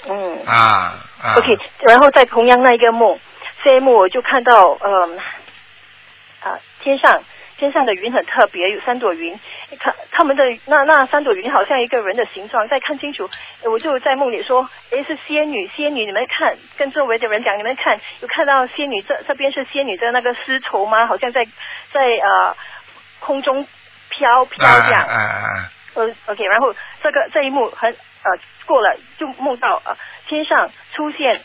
[0.08, 0.46] 嗯。
[0.46, 1.34] 啊啊。
[1.36, 3.18] OK，然后再同样那一个梦，
[3.62, 5.18] 这一幕我就看到，嗯，
[6.40, 7.22] 啊，天上
[7.56, 9.38] 天上的云很特别，有三朵云，
[9.78, 13.28] 看他们的那那三朵云好像一个人的形状，再看清楚，
[13.62, 21.06] 呃我就在梦里说，诶，是仙女，仙女，你们看，跟周围的人讲，你们看，有看到仙女这这边是仙女的那个丝绸吗？
[21.06, 21.44] 好像在
[21.92, 22.56] 在呃
[23.20, 23.64] 空中
[24.10, 25.06] 飘飘这样。
[25.94, 28.30] 呃，OK，然后这个这一幕很呃
[28.66, 29.94] 过了，就梦到呃
[30.26, 31.40] 天上出现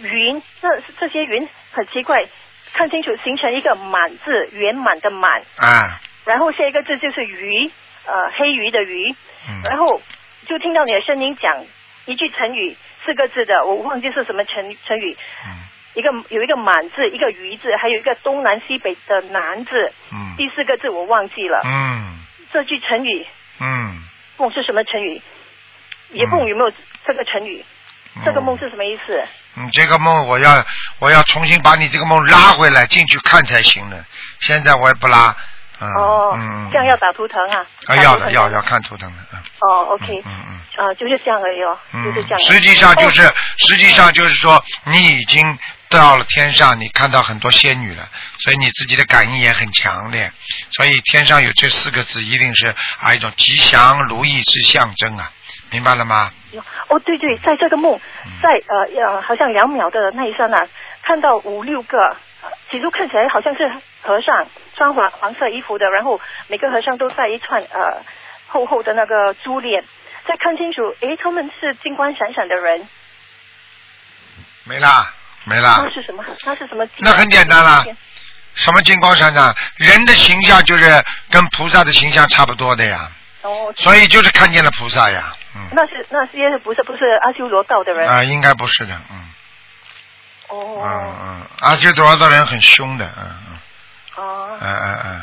[0.00, 2.24] 云，这这些云很奇怪，
[2.72, 7.70] 看清楚形成一个满字，圆满的满，啊，然后下一个字就是鱼，
[8.04, 9.14] 呃黑鱼的鱼，
[9.48, 9.62] 嗯。
[9.64, 10.00] 然后
[10.46, 11.64] 就听到你的声音讲
[12.04, 15.64] 一句成语，四个字的，我忘记是什么成成语，嗯。
[15.94, 20.34] 一个有一个满字，一个鱼字，还有一个东南西北的南字，嗯。
[20.36, 22.18] 第四个字我忘记了，嗯。
[22.52, 23.26] 这句成语
[23.60, 24.02] 嗯。
[24.36, 25.20] 梦是什么成语？
[26.10, 26.70] 也梦有没有
[27.06, 27.64] 这个成语？
[28.24, 29.22] 这个梦是什么意思？
[29.56, 30.64] 嗯，这个梦我要
[30.98, 34.04] 我要重新把你这个梦拉回来进去看才行呢，
[34.40, 35.34] 现在我也不拉。
[35.78, 37.66] 嗯、哦，嗯，这样要打图腾啊？
[37.86, 39.38] 啊要的要要看图腾的，嗯。
[39.60, 42.38] 哦，OK，嗯嗯啊，就是这样而已哦，就是这样。
[42.38, 43.34] 实际上就是、哦。
[43.58, 45.58] 实际上就是说你已经
[45.90, 48.08] 到了天上，你看到很多仙女了，
[48.38, 50.32] 所以你自己的感应也很强烈，
[50.70, 55.30] 所以天上有这四个字一定是啊一种吉祥如意之象征啊，
[55.70, 56.30] 明白了吗？
[56.88, 60.66] 哦，对对，在这个梦，嗯在呃呃，好像两秒的那一刹那，
[61.02, 63.68] 看到五六个，呃起初看起来好像是
[64.02, 68.02] 和尚，穿黄黄色衣服的，然后每个和尚都戴一串呃
[68.46, 69.84] 厚厚的那个珠链，
[70.26, 72.88] 再看清楚，诶，他们是金光闪闪的人，
[74.64, 75.12] 没啦，
[75.44, 75.90] 没啦那。
[75.90, 76.24] 是什么？
[76.44, 76.86] 那是什么？
[76.98, 77.84] 那很简单啦
[78.54, 79.54] 什么金光闪闪？
[79.76, 80.84] 人的形象就是
[81.30, 83.10] 跟菩萨的形象差不多的呀，
[83.46, 88.08] 哦，所以就是看见了菩萨呀，嗯，那是那些不是不是阿修罗道的人？
[88.08, 89.28] 啊，应该不是的，嗯。
[90.48, 90.80] 哦。
[90.82, 93.58] 嗯嗯，阿修罗道人很凶的，嗯嗯。
[94.16, 95.22] 哦，嗯嗯嗯，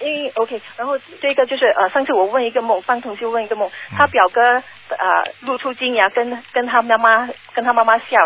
[0.00, 3.96] 诶 OK，然后这个就是呃，上次我问一个梦，方同学问一个梦，嗯。
[3.96, 8.16] 他表哥呃露出金牙跟跟他妈妈跟他妈妈笑，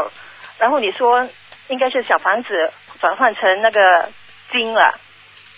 [0.58, 1.28] 然后你说
[1.68, 4.10] 应该是小房子转换成那个
[4.50, 4.94] 金了，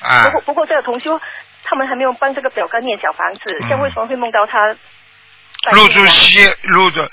[0.01, 0.25] 啊。
[0.25, 1.21] 不过不过这个同修
[1.65, 4.75] 他们还没有帮这个表哥念小房子，嗯这样为什么会梦到他
[5.63, 7.09] 在露出金牙西入住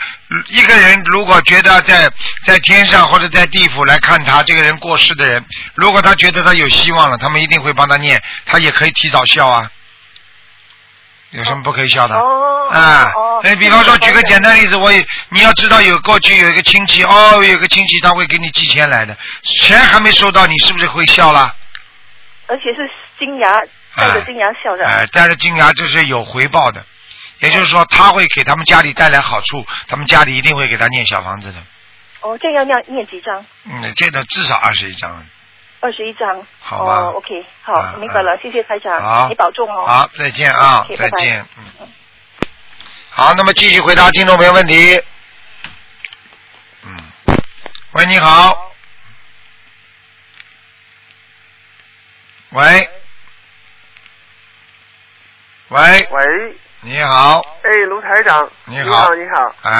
[0.49, 2.11] 一个人，如果觉得在
[2.45, 5.43] 在天上或者在地府来看他这个人过世的人，
[5.75, 9.71] 如果他觉得他有希望了，他们一定会帮他念，他也可以提早笑啊。
[11.29, 12.15] 有什么不可以笑的？
[12.15, 21.55] 哦啊哦，哎，比方说举个简单例子，我也你要知道有过去有一个亲戚哦，有个亲戚他会给你寄钱来的，钱还没收到，你是不是会笑啦？
[22.47, 23.47] 而且是金牙
[23.95, 26.85] 带着金牙笑的，哎，带着金牙这是有回报的，
[27.39, 31.59] 也就是说他会给他们家里带来好处，他们家里一定会给他念小房子的。
[32.21, 33.45] 哦，这样要念念几张？
[33.65, 35.25] 嗯，这个至少二十一张。
[35.79, 36.45] 二十一张。
[36.59, 39.85] 好吧哦，OK，好，啊明白了，谢谢台长，好你保重哦。
[39.85, 41.45] 好，再见啊 OK，，拜拜再见。
[41.57, 41.87] 嗯。
[43.09, 45.01] 好，那么继续回答听众朋友问题。
[46.83, 46.97] 嗯。
[47.93, 48.71] 喂，你好。
[52.51, 53.00] 喂。
[55.71, 55.79] 喂，
[56.11, 59.71] 喂，你好，哎，卢台长，你你好你好，哎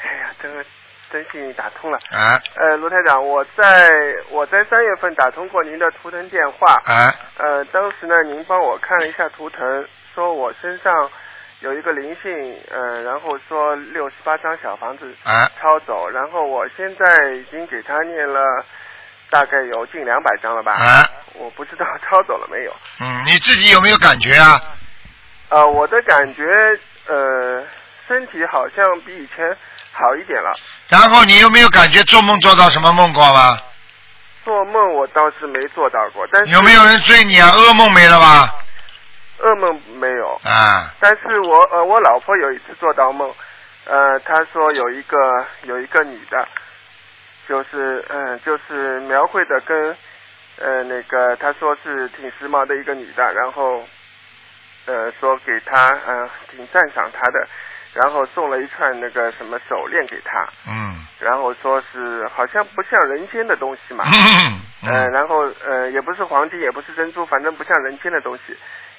[0.00, 0.64] 哎呀，真
[1.10, 1.98] 真幸运打通了。
[2.12, 3.90] 哎呃，卢台长，我在
[4.30, 11.10] 我在三月份打通过您的图腾电话，啊，呃，当时呢，您帮我看了一下图腾，说我身上
[11.58, 15.50] 有一个灵性，呃，然后说六十八张小房子啊。
[15.60, 18.64] 抄走，然后我现在已经给他念了
[19.30, 21.02] 大概有近两百张了吧，啊，
[21.34, 22.72] 我不知道 抄走了没有。
[23.00, 24.62] 嗯，你自己有没有感觉啊？
[25.50, 26.42] 呃，我的感觉，
[27.06, 27.62] 呃，
[28.08, 29.56] 身体好像比以前
[29.92, 30.52] 好一点了。
[30.88, 33.58] 然后你有没有感觉做梦做到什么梦过吗？
[34.44, 37.50] 做梦我倒是没做到过，但是有没有人追你啊？
[37.50, 38.54] 噩梦没了吧？
[39.40, 40.40] 噩梦没有？
[40.44, 43.32] 啊，但是我呃，我老婆有一次做到梦，
[43.84, 45.16] 呃，她说有一个
[45.62, 46.46] 有一个女的，
[47.48, 49.96] 就是嗯、就是描绘的跟
[50.58, 53.82] 呃那个她说是挺时髦的一个女的，然后
[54.86, 57.46] 呃说给他呃挺赞赏他的，
[57.94, 64.60] 然后送了一串那个什么手链给他，嗯，然后说是好像不像人间的东西嘛，嗯
[64.92, 68.56] 呃，然后呃也不是黄金，也不是珍珠，反正不像人间的东西。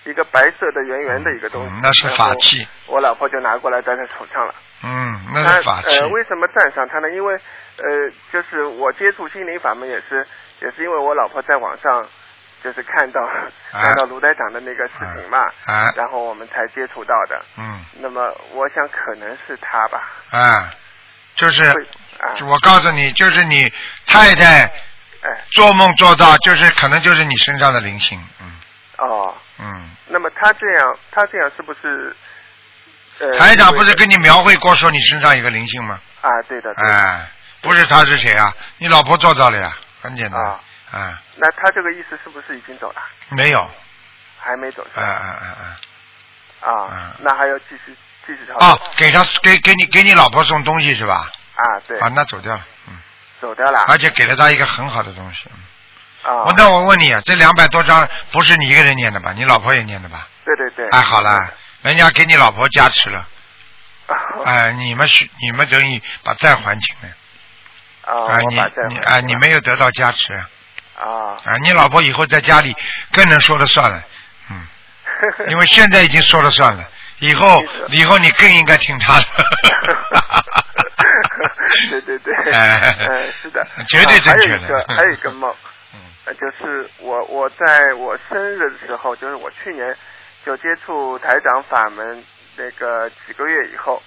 [0.07, 4.53] 一个白色的圆圆的一个东西，嗯那是法器我老婆就拿过来戴在手上了。
[4.83, 5.97] 嗯，那是法器。
[5.99, 7.09] 呃，为什么赞赏他呢？
[7.09, 7.33] 因为
[7.77, 10.23] 呃，就是我接触心灵法门也是，
[10.61, 12.07] 也是因为我老婆在网上
[12.65, 13.21] 就是看到、
[13.71, 15.37] 看到卢台长的那个视频嘛，
[15.67, 17.39] 啊然后我们才接触到的。
[17.57, 20.01] 嗯，那么我想可能是他吧。
[20.31, 20.71] 啊，
[21.35, 21.61] 就是
[22.19, 23.71] 啊，我告诉你，就是你
[24.07, 24.63] 太太
[25.21, 28.51] 哎做梦做到，就是可能就是你身上的灵性，嗯
[28.97, 29.91] 哦，嗯。
[30.07, 32.15] 那么他这样，他这样是不是？
[33.19, 35.99] 呃，台长不是跟你描绘过说你身上有个灵性吗？
[36.21, 36.83] 啊，对的，对
[37.61, 38.51] 不是他是谁啊？
[38.79, 40.43] 你老婆做到了呀，很简单。
[40.43, 40.59] 啊
[40.99, 43.01] 啊，那他这个意思是不是已经走了？
[43.29, 43.69] 没有，
[44.39, 45.11] 还没走是哎吧？
[45.21, 46.69] 哎哎哎。
[46.69, 51.29] 啊嗯，那还要继续继续操哦作。，给他给给你给你老婆送东西是吧？
[51.55, 52.97] 啊，对，啊，那走掉了，嗯，
[53.39, 53.85] 走掉了。
[53.87, 55.41] 而且给了他一个很好的东西。
[55.53, 55.59] 嗯
[56.31, 59.31] 啊，我那我问你啊，这两百多张不是你一个人念的吧？
[59.33, 60.27] 你老婆也念的吧？
[60.43, 60.89] 对对对。
[60.89, 63.27] 哎，好了，人家给你老婆加持了，
[64.07, 64.15] 啊，
[64.45, 68.55] 哎，你们是你们等于把债还清了，啊，啊，你
[68.89, 70.33] 你啊，你没有得到加持
[70.97, 72.75] 啊，啊，啊，你老婆以后在家里
[73.11, 74.03] 更能说了算了，
[74.51, 74.65] 嗯，
[75.49, 76.87] 因为现在已经说了算了，
[77.19, 79.25] 以后以后你更应该听她的。
[81.89, 85.53] 对对对， 哎嗯，是的，绝对正确的啊还有一个还有一个梦，
[85.93, 89.95] 嗯呃就是我我在我生日的时候，就是我去年
[90.45, 92.23] 就接触台长法门
[92.55, 94.01] 那个几个月以后，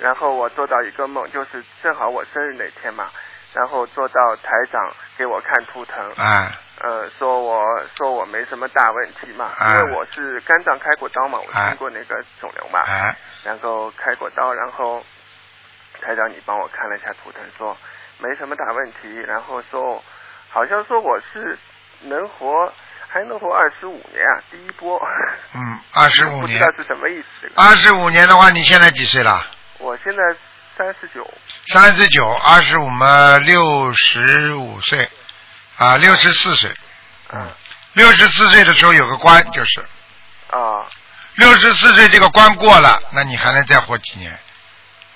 [0.00, 3.08] 然后我做到一个梦，就是正好我生日那天嘛，
[3.56, 6.52] 然后做到台长给我看图腾，啊。
[6.78, 7.64] 呃，说我
[7.96, 9.80] 说我没什么大问题嘛，啊。
[9.80, 13.16] 因为我是肝脏开过刀嘛，我啊经过那个肿瘤嘛，啊。
[13.44, 15.02] 然后开过刀，然后
[16.02, 17.74] 台长你帮我看了一下图腾，说
[18.18, 20.04] 没什么大问题，然后说
[20.50, 21.58] 好像说我是
[22.02, 22.70] 能活
[23.08, 25.00] 还能活二十五年啊，第一波，
[25.54, 26.58] 嗯，二十五年。
[26.60, 27.26] 不知道，是什么意思。
[27.40, 27.54] 这个。
[27.56, 29.46] 二十五年的话，你现在几岁了？
[29.78, 30.22] 我现在
[30.76, 31.34] 三十九，
[31.68, 35.08] 三十九，二十五嘛，六十五岁，
[35.76, 36.70] 啊，六十四岁，
[37.32, 37.50] 嗯。
[37.94, 39.80] 六十四岁的时候有个关，就是。
[40.50, 40.84] 啊。
[41.36, 44.38] 六十四岁这个关过了，那你还能再活几年？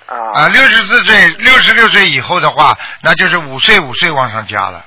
[0.06, 4.84] 啊，啊六十四岁、六十六岁以后的话，那就是五岁五岁往上加了，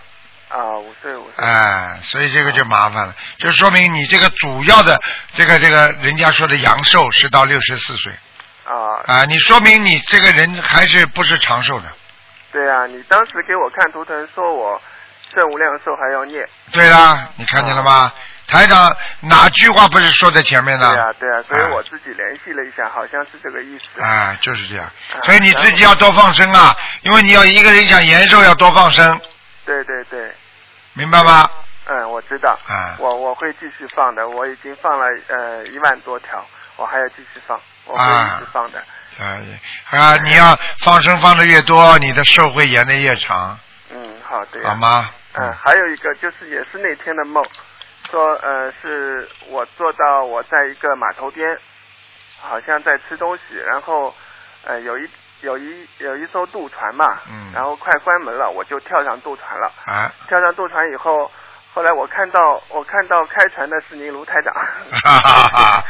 [0.49, 4.99] 啊，五岁五岁，哎，所以这个就麻烦了，就说明你这个主要的
[5.37, 8.13] 这个这个人家说的阳寿是到六十四岁
[8.65, 11.85] 啊，啊，你说明你这个人还是不是长寿的。
[12.51, 14.81] 对啊，你当时给我看图腾，说我
[15.33, 18.11] 正无量寿还要念，对啦，你看见了吗？
[18.45, 20.91] 台长哪句话不是说在前面呢？
[20.91, 24.01] 对啊对啊，所以啊我自己联系了一下，好像是这个意思。
[24.01, 24.85] 啊，就是这样。
[24.85, 24.91] 啊
[25.23, 29.19] 所以你自己要多放生啊，因为你要一个人想延寿要多放生，
[29.65, 30.31] 对对对，
[30.93, 31.49] 明白吗？
[31.85, 36.45] 嗯，我知道，啊我我会继续放的，我已经放了呃一万多条，
[36.75, 38.83] 我还要继续放，我会啊一直放的。
[39.19, 39.37] 啊
[39.91, 40.15] 啊！
[40.23, 43.59] 你要放生放的越多，你的寿会延的越长，
[43.91, 44.69] 嗯，好，对、啊。
[44.69, 45.11] 好吗？
[45.33, 47.45] 嗯，还有一个就是也是那天的梦，
[48.09, 51.57] 说呃是我做到我在一个码头边，
[52.41, 54.15] 好像在吃东西，然后
[54.63, 55.07] 呃有一
[55.41, 59.71] 有一有一艘渡船嘛，嗯然后快关门了，我就跳上渡船了。
[59.85, 61.31] 啊，跳上渡船以后，
[61.73, 65.83] 后来我看到我看到开船的是您卢台长，哈哈哈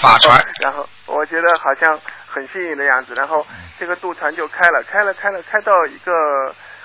[0.00, 0.42] 法船。
[0.62, 3.46] 然后我觉得好像很幸运的样子，然后
[3.78, 6.12] 这个渡船就开了，开了开了开到一个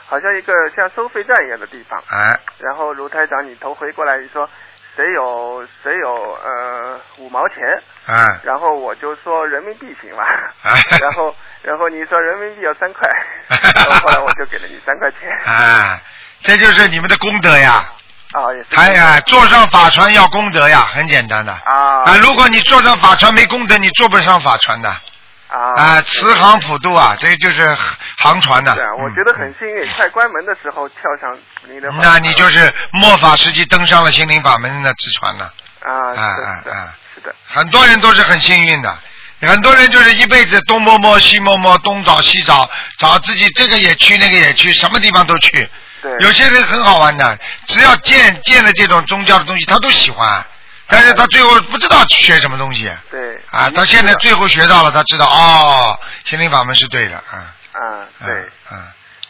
[0.05, 4.49] 好像一个像收费站一样的地方，哎，然后卢台长你头回过来你说
[4.95, 7.63] 谁有谁有呃五毛钱，
[8.05, 10.23] 哎，然后我就说人民币行吧，
[10.63, 10.75] 哎。
[10.99, 13.09] 然后然后你说人民币要三块，
[13.47, 15.99] 然后后来我就给了你三块钱，啊，
[16.41, 17.85] 这就是你们的功德呀！
[18.31, 21.51] 啊也是哎呀，坐上法船要功德呀，很简单的。
[21.53, 24.89] 啊啊，如果你坐上法船没功德，你坐不上法船的。
[24.89, 27.77] 啊啊，慈航普渡啊，这就是
[28.17, 28.73] 航船的。
[28.75, 31.37] 对啊，我嗯觉得很幸运，快关门的时候跳上
[31.69, 35.53] 您的那你就是末法时期登上了心灵法门的之船了。
[35.81, 36.95] 啊，啊啊啊！
[37.13, 38.97] 是的，很多人都是很幸运的，
[39.41, 45.69] 很多人就是一辈子东摸摸西摸摸，东找西找，找自己这个也去那个也去，什么地方都去。
[46.05, 47.35] 对，有些人很好玩的，
[47.65, 50.45] 只要见见了这种宗教的东西，他都喜欢，
[50.87, 53.71] 但是他最后不知道学什么东西对啊。
[53.73, 57.55] 他现在最后学到了，他知道哦，心灵法门是对的啊。
[57.71, 58.83] 啊，对嗯嗯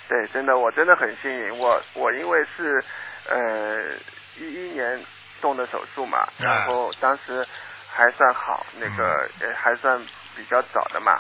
[0.09, 2.83] 对，真的，我真的很幸运，我我因为是
[3.29, 3.95] 呃
[4.37, 5.01] 一一年
[5.41, 7.47] 动的手术嘛，嗯然后当时
[7.89, 9.97] 还算好，那个呃还算
[10.35, 11.17] 比较早的嘛。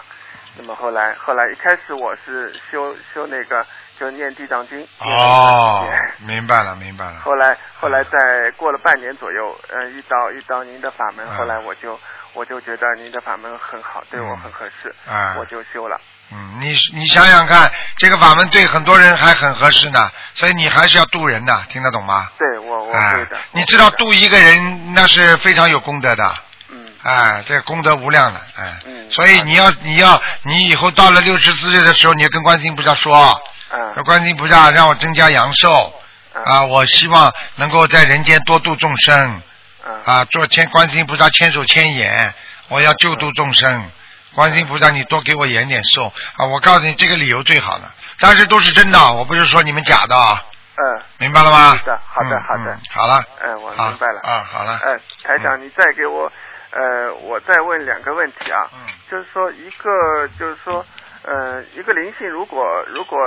[0.57, 3.65] 那么后来后来一开始我是修修那个
[3.99, 4.87] 就念地藏经。
[4.99, 5.87] 哦
[6.19, 7.19] 明白了，明白了。
[7.21, 11.99] 后来后来在过了半年左右，呃，遇到遇到您的法门，嗯后来我就
[12.33, 15.99] 我就觉得您的法门很好，对我很合适，啊我就修了。
[16.31, 22.29] 嗯，你你想想看，这个法门对很多人还很合适呢，所以你还是要渡人的，听得懂吗？
[22.39, 23.37] 对我我哎会的。
[23.51, 26.33] 你知道渡一个人那是非常有功德的，
[26.69, 33.39] 嗯哎，这功德无量的，哎，嗯所以你要你要你以后到了六十四岁的时候，你要跟观世音菩萨说，
[33.71, 35.93] 嗯说观世音菩萨让我增加阳寿，
[36.33, 39.41] 嗯啊，我希望能够在人间多度众生，
[39.85, 42.33] 嗯啊，做千观世音菩萨千手千眼，
[42.69, 43.89] 我要救度众生。
[44.35, 46.45] 观世音菩萨，你多给我延点寿啊！
[46.47, 47.85] 我告诉你，这个理由最好的，
[48.19, 50.43] 但是都是真的，我不是说你们假的啊，
[50.75, 51.77] 嗯明白了吗？
[51.77, 54.19] 是的好的嗯好的嗯好了，嗯，我明白了。
[54.23, 56.29] 啊，好了，嗯，台长，你再给我，
[56.71, 58.67] 呃，我再问两个问题啊。
[58.73, 60.85] 嗯就是说，一个就是说，
[61.21, 63.17] 呃，一个灵性如果如果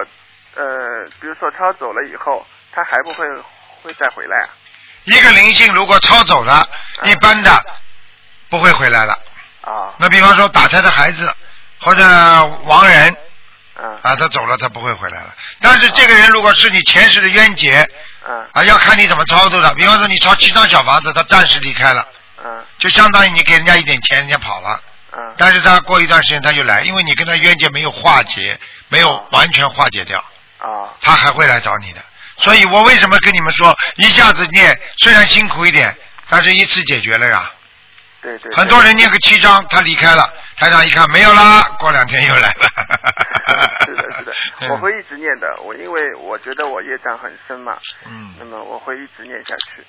[0.54, 0.64] 呃，
[1.20, 3.26] 比如说超走了以后，他还不会
[3.82, 4.48] 会再回来啊？
[5.04, 6.68] 一个灵性如果超走了，
[7.02, 7.64] 嗯一般的
[8.48, 9.12] 不会回来了。
[9.62, 11.32] 啊，那比方说打胎的孩子
[11.80, 12.04] 或者
[12.64, 13.16] 亡人
[13.76, 15.34] 嗯啊，他走了，他不会回来了。
[15.60, 17.88] 但是这个人如果是你前世的冤结
[18.26, 19.72] 嗯啊，要看你怎么操作的。
[19.74, 22.06] 比方说你抄七张小房子，他暂时离开了，
[22.44, 24.80] 嗯就相当于你给人家一点钱，人家跑了。
[25.12, 30.22] 嗯但是他过一段时间他就来，因为你跟他冤结没有化解，没有完全化解掉，
[30.58, 32.00] 啊他还会来找你的。
[32.38, 35.96] 所以我为什么跟你们说，一下子念虽然辛苦一点，
[36.28, 37.50] 但是一次解决了呀。
[38.20, 38.50] 对对。
[38.50, 42.68] 对很多人念个七章，他离开了，台长一看没有啦，过两天又来了。
[43.86, 44.32] 是的，是的，
[44.70, 45.56] 我会一直念的。
[45.62, 49.84] 我因为我觉得我业障很深嘛，嗯，那么我会一直念下去。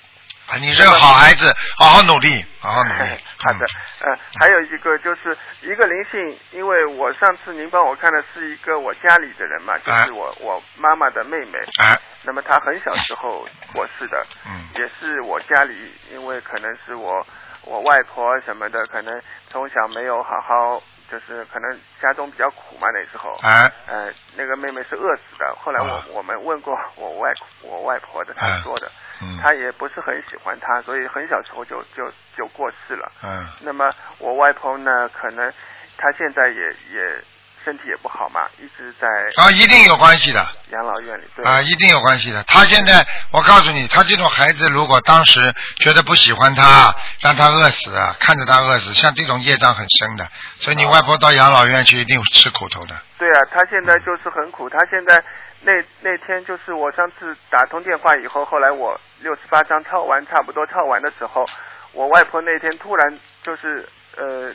[0.50, 3.10] 啊，你是个好孩子，好好努力，好好努力。
[3.46, 3.64] 好的，
[4.00, 14.66] 呃，还有一个就是一个灵性，因为我上次您帮我看的是一个我家里的人嘛，就哎是我我妈妈的妹妹，啊，那么她很小时候过世的，嗯。
[14.74, 17.24] 也是我家里，因为可能是我
[17.62, 25.54] 我外婆什么的，可能从小没有好好，就是可能家中比较苦嘛那时候，啊，呃，那个妹妹是饿死的。
[25.62, 26.04] 后来我、啊。
[26.12, 27.32] 我们问过我外
[27.62, 28.90] 我外婆的，她哎说的，
[29.22, 33.10] 嗯她也不是很喜欢他，所以很小时候就就就过世了。
[33.22, 35.52] 嗯那么我外婆呢，可能
[35.96, 36.60] 她现在也
[36.92, 37.22] 也
[37.62, 39.06] 身体也不好嘛，一直在
[39.36, 40.46] 啊，一定有关系的。
[40.70, 41.24] 养老院里。
[41.36, 42.42] 对，啊，一定有关系的。
[42.44, 45.54] 他现在，我告诉你，他这种孩子，如果当时
[45.84, 50.26] 觉得不喜欢他，让他饿死，啊，看着他饿死，像这种业障很深的，
[50.60, 52.98] 所以你外婆到养老院去一定吃苦头的。
[53.18, 54.70] 对啊，他现在就是很苦。
[54.70, 55.22] 他现在
[55.62, 61.44] 那那天就是我上次打通电话以后，后来我六十八章抄完，差不多抄完的时候，
[61.92, 63.86] 我外婆那天突然就是
[64.16, 64.52] 呃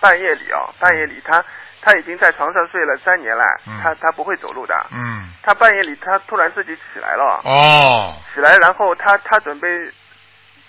[0.00, 1.44] 半夜里哦，半夜里她
[1.82, 9.68] 她已经在床上睡了三年了，嗯她她不会走路的，嗯，她半夜里她突然自己起来了，哦，起来然后她她准备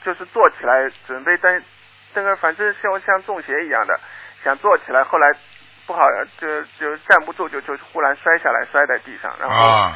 [0.04, 1.64] 就是坐起来，准备登
[2.14, 3.98] 登个反正像像中邪一样的，
[4.44, 5.30] 想坐起来，后来
[5.88, 6.02] 不好
[6.40, 9.92] 就就站不住，就就忽然摔下来，摔在地上，然后、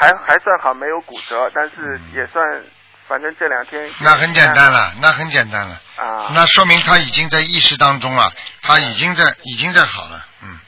[0.00, 2.64] 还还算好没有骨折，但是也算
[3.06, 10.58] 反正这两天那很简单了，那很简单了，啊，那说明他已经在意识当中了，他已经在已经在好了，嗯，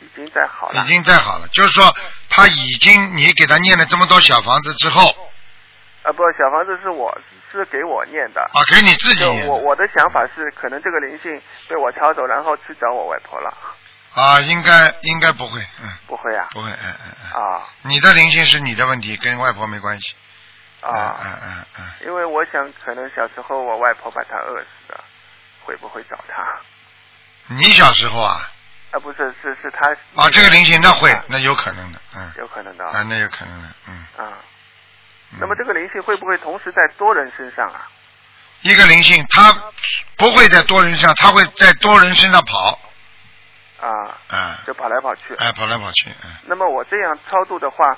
[0.00, 0.82] 已经在好了。
[0.82, 1.94] 已经在好了，就是说
[2.30, 5.14] 他已经你给他念了这么多小房子之后
[6.02, 7.16] 啊不，小房子是我
[7.50, 8.40] 是给我念的。
[8.52, 13.56] 啊，给你自己念我我的想法是，可能这个灵性被我抄走，然后去找我外婆了。
[14.14, 16.48] 啊，应该应该不会，嗯，不会啊？
[16.50, 20.14] 不会，嗯嗯嗯，啊你的灵性是你的问题，跟外婆没关系，
[20.80, 21.16] 啊！
[21.24, 25.04] 嗯嗯嗯因为我想，可能小时候我外婆把她饿死了，
[25.64, 26.42] 会不会找她？
[27.48, 28.50] 嗯，你小时候啊，
[28.90, 29.88] 啊，不是，是是她。
[30.16, 34.04] 啊，这个灵性那会啊，那有可能的，嗯，有可能的啊，那有可能的，嗯。
[34.18, 34.32] 啊。
[35.32, 37.88] 嗯那么这个灵性会不会同时在多人身上啊？
[38.60, 39.52] 一个灵性，它
[40.16, 42.78] 不会在多人身上，它会在多人身上跑，
[43.80, 43.88] 啊，
[44.28, 45.34] 啊，就跑来跑去。
[45.38, 47.96] 哎，跑来跑去，嗯，那么我这样超度的话，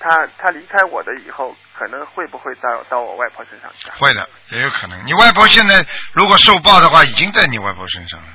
[0.00, 3.94] 他他离开我的以后，可能会不会到到我外婆身上去啊？
[3.98, 5.00] 会的，也有可能。
[5.06, 8.26] 你外婆现在如果受报的话，已经在你外婆身上了，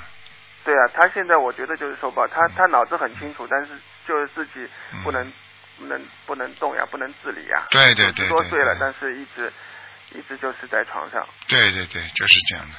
[0.64, 3.78] 对啊，他现在我觉得就是受报，他他脑子很清楚，但是
[4.08, 4.66] 就是自己
[5.04, 5.30] 不能、
[5.80, 7.66] 不能不能动呀，不能自理呀。
[7.72, 9.52] 对对对多岁了，但是一直
[10.12, 11.26] 一直就是在床上。
[11.48, 12.76] 对对对，就是这样的，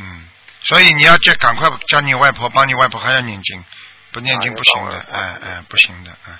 [0.00, 0.28] 嗯，
[0.62, 3.64] 所以你要叫赶快叫你外婆帮你外婆还要念经，
[4.10, 6.38] 不念经啊不行的，哎哎，不行的，嗯，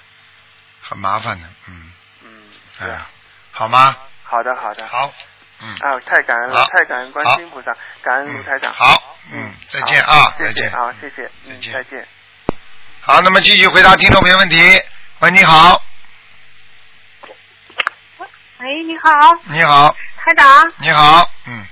[0.83, 1.93] 很麻烦的，嗯，
[2.23, 2.43] 嗯，
[2.79, 3.11] 是哎啊，，
[3.53, 3.97] 好吗？
[4.25, 4.85] 好的好的。
[4.87, 5.15] 好，
[5.61, 8.73] 嗯，啊，太感恩了，太感恩观世音菩萨，感恩卢台长。
[8.73, 10.69] 好，嗯，再见啊，再见。
[10.73, 12.09] 啊，谢谢，嗯，再见再见。
[13.01, 14.57] 好，那么继续回答听众朋友问题。
[15.25, 15.81] 喂，你好，
[18.59, 19.11] 喂，你好，
[19.45, 20.71] 你好，台长。
[20.77, 21.65] 你好，嗯，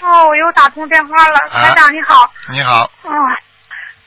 [0.00, 1.68] 哦，我又打通电话了，啊。
[1.68, 2.32] 台长你好。
[2.50, 3.36] 你好，啊，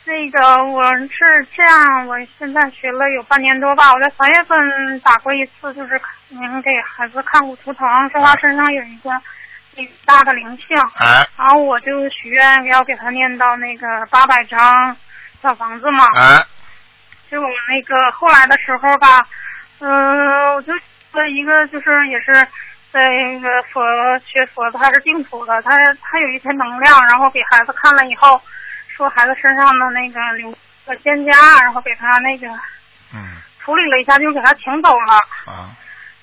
[0.05, 9.11] 那个我是这样，我现在学了有半年多吧，我在三月份打过一次，就是您给孩子看过图腾，说他身上有一个
[9.75, 14.97] 挺大的灵性，哎然后我就许愿要给他念到那个八百张
[15.39, 16.07] 小房子嘛。
[17.31, 19.25] 哎，结果那个后来的时候吧，
[19.79, 20.73] 嗯、我就
[21.13, 22.33] 了一个就是也是
[22.91, 23.81] 在那个佛
[24.19, 25.71] 学佛的，他是净土的，他
[26.01, 28.41] 他有一些能量，然后给孩子看了以后，
[28.89, 30.53] 说孩子身上的那个灵
[30.85, 31.31] 个仙家，
[31.63, 32.47] 然后给他那个
[33.13, 35.13] 嗯处理了一下，就给他请走了。
[35.45, 35.71] 啊，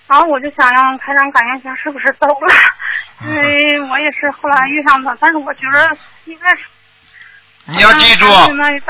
[0.07, 2.55] 然后我就想让台长感应一下是不是走了，
[3.23, 5.97] 因为我也是后来遇上的，但是我觉得
[6.27, 6.65] 应该是
[7.71, 8.27] 你要记住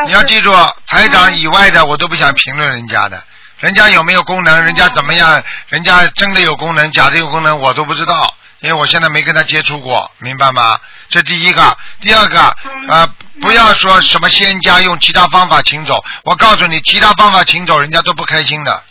[0.07, 0.55] 你要记住，
[0.87, 3.22] 台长以外的我都不想评论人家的，
[3.59, 10.79] 人家有没有功能，人家怎么样，人家真的有功能，假的有功能，我都不知道，因为我现在没跟他接触过，明白吗？
[11.09, 12.57] 这第一个，第二个，
[12.89, 13.07] 呃，
[13.41, 18.85] 不要说什么仙家用其他方法请走，我告诉你，其他方法请走，人家都不开心的。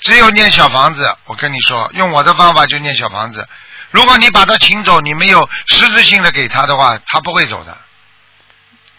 [0.00, 3.46] 只有念小房子，我跟你说，用我的方法就念小房子。
[3.90, 7.76] 如果你把他请走，你没有实质性的给他的话，他不会走的。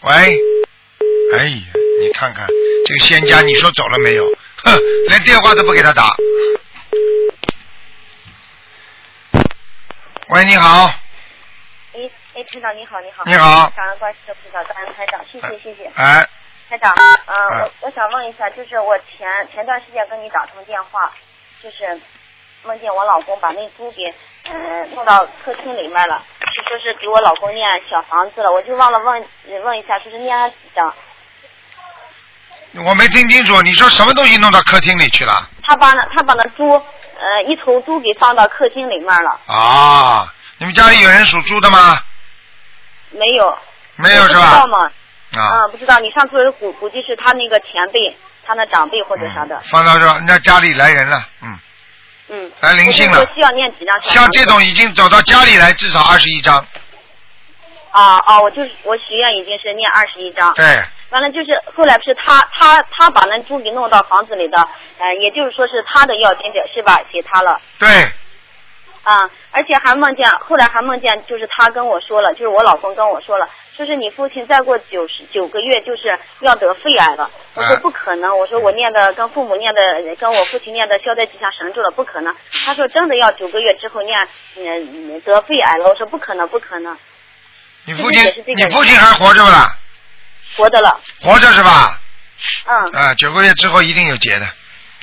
[0.00, 1.62] 喂，哎呀，
[2.00, 2.46] 你看看
[2.86, 4.24] 这个仙家，你说走了没有？
[4.64, 4.78] 哼，
[5.08, 6.14] 连电话都不给他打。
[10.28, 10.86] 喂，你好，
[11.94, 13.22] 哎哎，台长你好，你好。
[13.24, 15.90] 你好感恩观世音菩萨，感恩台长，谢谢谢谢。
[15.94, 16.28] 哎，
[16.68, 16.94] 台长，
[17.26, 21.12] 呃，哎我我想问一下，就是我前前段时间跟你打通电话，
[21.62, 22.00] 就是
[22.64, 24.02] 梦见我老公把那猪给
[24.52, 26.22] 呃弄到客厅里面了，
[26.54, 29.24] 是说是给我老公念小房子了，我就忘了问
[29.64, 30.92] 问一下，说是念了几张？
[32.84, 35.48] 我没听清楚，你说什么东西弄到客厅里去了？
[35.64, 41.98] 他把那他把那猪呃一头猪给放到客厅里面了，啊，你们家里有人属猪的吗？
[43.10, 43.58] 没有。
[43.96, 44.66] 没有是不知道吧？
[44.66, 44.78] 吗？
[45.36, 45.98] 啊，嗯，不知道。
[45.98, 49.60] 你上次估估计是他那个前辈，他那长辈或者啥的。
[49.70, 51.58] 放到这，那家里来人了，嗯，
[52.32, 52.50] 嗯。
[52.60, 56.56] 来灵性了需要念几张像这种已经走到家里来，至少二十一张。
[57.92, 58.40] 啊啊！
[58.40, 60.52] 我就是我许愿已经是念二十一张。
[60.54, 60.64] 对。
[61.10, 64.56] 完了就是后来不是他他他把那猪给弄到房子里的，
[64.96, 66.98] 呃，也就是说是他的要经者是吧？
[67.12, 67.60] 给他了。
[67.78, 67.86] 对，
[69.02, 73.46] 啊，而且还梦见，后来还梦见，就是他跟我说了，就是我老公跟我说了，
[73.76, 77.30] 说是你父亲再过九十九个月就是要得肺癌了。
[77.54, 82.34] 我说啊不可能，我说我念的跟父母念的，跟我父亲念的消灾吉祥神咒了，不可能。
[82.64, 85.88] 他说真的要九个月之后念，嗯，得肺癌了。
[85.88, 86.96] 我说不可能，不可能，
[87.86, 88.22] 你父亲，
[88.56, 89.76] 你父亲还活着不啦？
[90.56, 91.00] 活着了。
[91.22, 91.98] 活着是吧？
[92.66, 94.46] 嗯，啊，九个月之后一定有结的，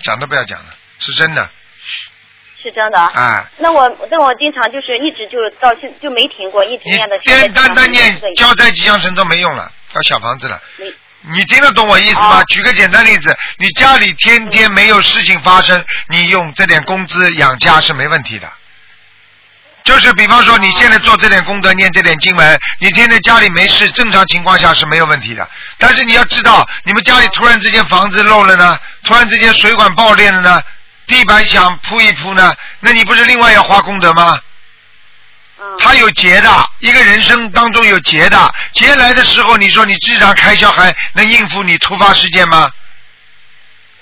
[0.04, 0.66] 讲都不要讲了，
[1.00, 1.50] 是真的。
[2.62, 3.00] 是真的。
[3.00, 10.62] 啊，那我那我经常就是一直就到现就没停过，一直念的消灾单单单念神咒消灾吉祥神都没用了，要小房子了。
[10.78, 12.42] 没你听得懂我意思吗？
[12.46, 18.50] 举个简单例子，你家里天天没有事情发生，你用这点工资养家是没问题的。
[19.84, 25.46] 就是比方说，你现在做这点功德，念这点经文，你天天家里没事，正常情况下是没有问题的。
[25.78, 30.62] 但是你要知道，你们家里突然之间房子漏了呢，突然之间水管爆裂了呢，
[31.10, 34.40] 地板想铺一铺呢，那你不是另外要花功德吗？
[35.78, 36.50] 他有劫的，
[36.80, 42.72] 一个人生当中有劫的，劫来的时候，你说你日常开销还能应付你突发事件吗？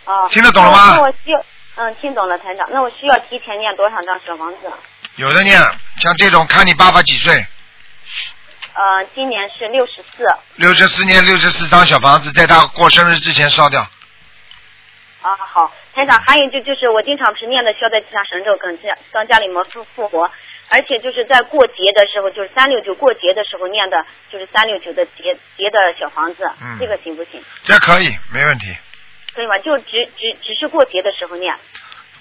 [0.06, 1.44] 啊，听得懂了吗那我需要，
[1.76, 2.68] 嗯，听懂了，团长。
[2.72, 4.72] 那我需要提前念多少张小房子？
[5.16, 5.60] 有的念，
[6.02, 7.34] 像这种看你爸爸几岁，
[8.74, 10.24] 呃，今年是六十四。
[10.56, 13.82] 六十四年六十四张小房子，在他过生日之前烧掉。
[15.22, 20.30] 啊，好，台长，还有就就是我经常是念的消灾吉祥神咒，跟家跟家里面复复活，
[20.70, 27.42] 而且就是在过节的时候，就是三六九过节的时候念的，就是三六九的节节的小房子，嗯这个行不行？
[27.64, 28.78] 这可以，没问题，
[29.34, 29.58] 可以吗？
[29.58, 31.52] 就只只只是过节的时候念，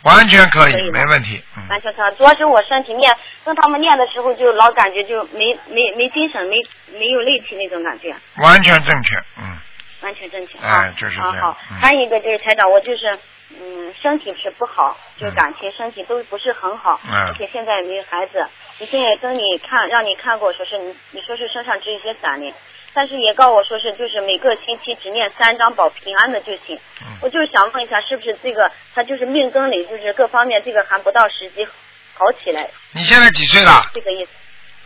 [0.04, 1.42] 完全可以，可以没问题。
[1.58, 2.14] 嗯，完全可以。
[2.16, 3.14] 主要是我身体念，
[3.44, 6.56] 跟他们念的时候就老感觉就没没没精神，没
[6.98, 8.16] 没有力气那种感觉。
[8.38, 9.58] 完全正确，嗯，
[10.00, 10.58] 完全正确。
[10.60, 13.18] 哎，就是这样。，好还有一个就是台长，我就是
[13.60, 18.46] 嗯身体是不好，就感情身体都不是很好，嗯而且现在也没有孩子。
[18.78, 22.52] 以前也跟你看，让你看过，说是你你说是身上只有一些散灵，
[22.92, 26.78] 但是也告我说是就是每个星期只念三张保平安的就行。
[27.00, 31.66] 嗯我就是想问一下，是不是这个他就是命根里就是各方面这个还不到时机
[32.14, 33.82] 好起来，你现在几岁了？
[33.94, 34.30] 这个意思。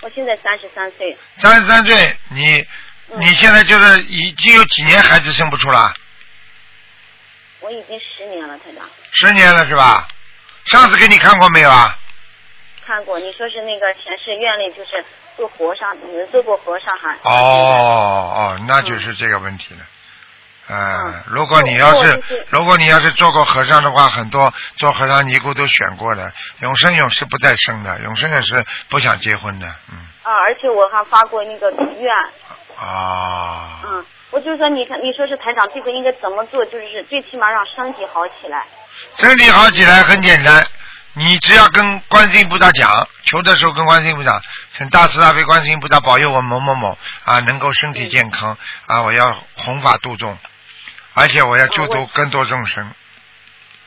[0.03, 2.65] 我现在三十三岁，三十三岁，你
[3.11, 5.93] 嗯你现在就是已经有几年孩子生不出了？
[7.61, 8.89] 我已经十年了，台长。
[9.13, 10.09] 十年了是吧？
[10.67, 11.97] 上次给你看过没有啊？
[12.87, 15.05] 看过，你说是那个前世愿力，就是
[15.37, 17.15] 做和尚，呃做过和尚还。
[17.23, 19.81] 哦哦，那就是这个问题了。
[20.73, 32.15] 嗯，如果你要是我就是如果你要是做过和尚的话，很多做和尚尼姑都选过的，永生永世不再生的，永生永世不想结婚的，嗯啊，而且我还发过那个愿，
[32.77, 34.07] 啊，嗯，
[34.41, 36.65] 我就说你看，你说是台长，这个应该怎么做？
[36.65, 38.67] 就是最起码让身体好起来。
[39.19, 40.67] 身体好起来很简单，
[41.13, 44.41] 你只要跟观世音菩萨讲，求的时候跟观世音菩萨，
[44.79, 50.39] 请大慈大悲观世音菩萨保佑我某某某啊能够身体健康啊，我要弘法度众，
[51.13, 52.91] 而且我要救度更多众生。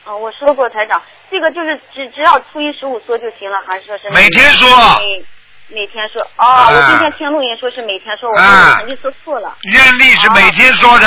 [0.04, 1.02] 啊，我说过台长，
[1.32, 4.68] 这个就是只只要初一十五说就行了，还是说是每天说
[5.00, 5.24] 每
[5.68, 6.20] 每天说？
[6.36, 9.56] 哦，啊我今天听录音说是每天说，我啊肯定说错了。
[9.62, 11.06] 愿力是每天说的，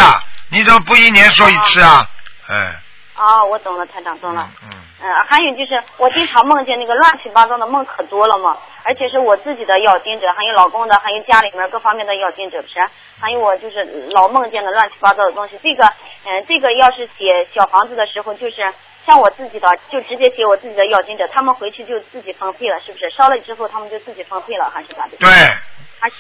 [0.50, 2.06] 你怎么不一年说一次啊？
[2.48, 2.80] 哎，
[3.16, 4.50] 哦，我懂了，台长懂了。
[4.64, 4.70] 嗯，
[5.02, 12.76] 嗯，还有就是我经常梦见那个乱七八糟的梦可多了嘛，而且是我自己的要经者，还有老公的，还有家里面各方面的要经者，不是？
[13.20, 15.60] 还有我就是老梦见的乱七八糟的东西。
[15.62, 15.86] 这个，
[16.26, 18.74] 嗯、这个要是写小房子的时候，就是
[19.08, 23.10] 像我自己的，就直接写我自己的要经者，他们回去就自己分配了，是不是？
[23.18, 25.16] 烧了之后他们就自己分配了，还是咋的？
[25.18, 25.30] 对，
[26.00, 26.16] 还是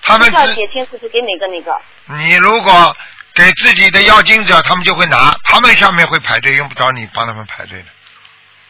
[0.00, 1.76] 他们需要写清楚是给哪个哪个。
[2.22, 2.96] 你如果
[3.34, 7.88] 给自己的要经者，他们就会拿，他们下面会排队，用不着你帮他们排队的。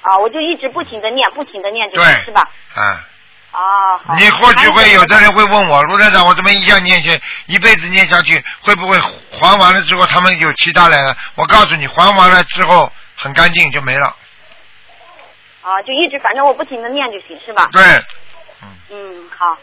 [0.00, 2.48] 啊，我就一直不停的念，不停的念就对行，是吧？
[2.74, 3.04] 啊，
[3.50, 4.16] 啊，好。
[4.16, 7.12] 你或许会有的人会问我，卢站长，我这么一下念下，
[7.46, 8.98] 一辈子念下去，会不会
[9.30, 11.14] 还完了之后他们有其他来了？
[11.34, 12.90] 我告诉你，还完了之后
[13.22, 14.16] 很干净就没了。
[15.62, 17.68] 啊，就一直反正我不停的念就行，是吧？
[17.72, 17.82] 对，
[18.90, 19.56] 嗯，好。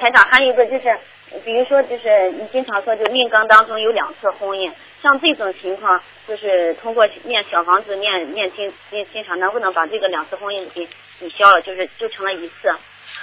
[0.00, 0.98] 台长，还有一个就是，
[1.44, 10.88] 比如说就是你经常说，就命根当中有两次婚姻，像这种情况，就是通过念小房子、念念经、念经常，能不能把这个两次婚姻给
[11.18, 11.60] 抵消了？
[11.60, 12.74] 就是就成了一次，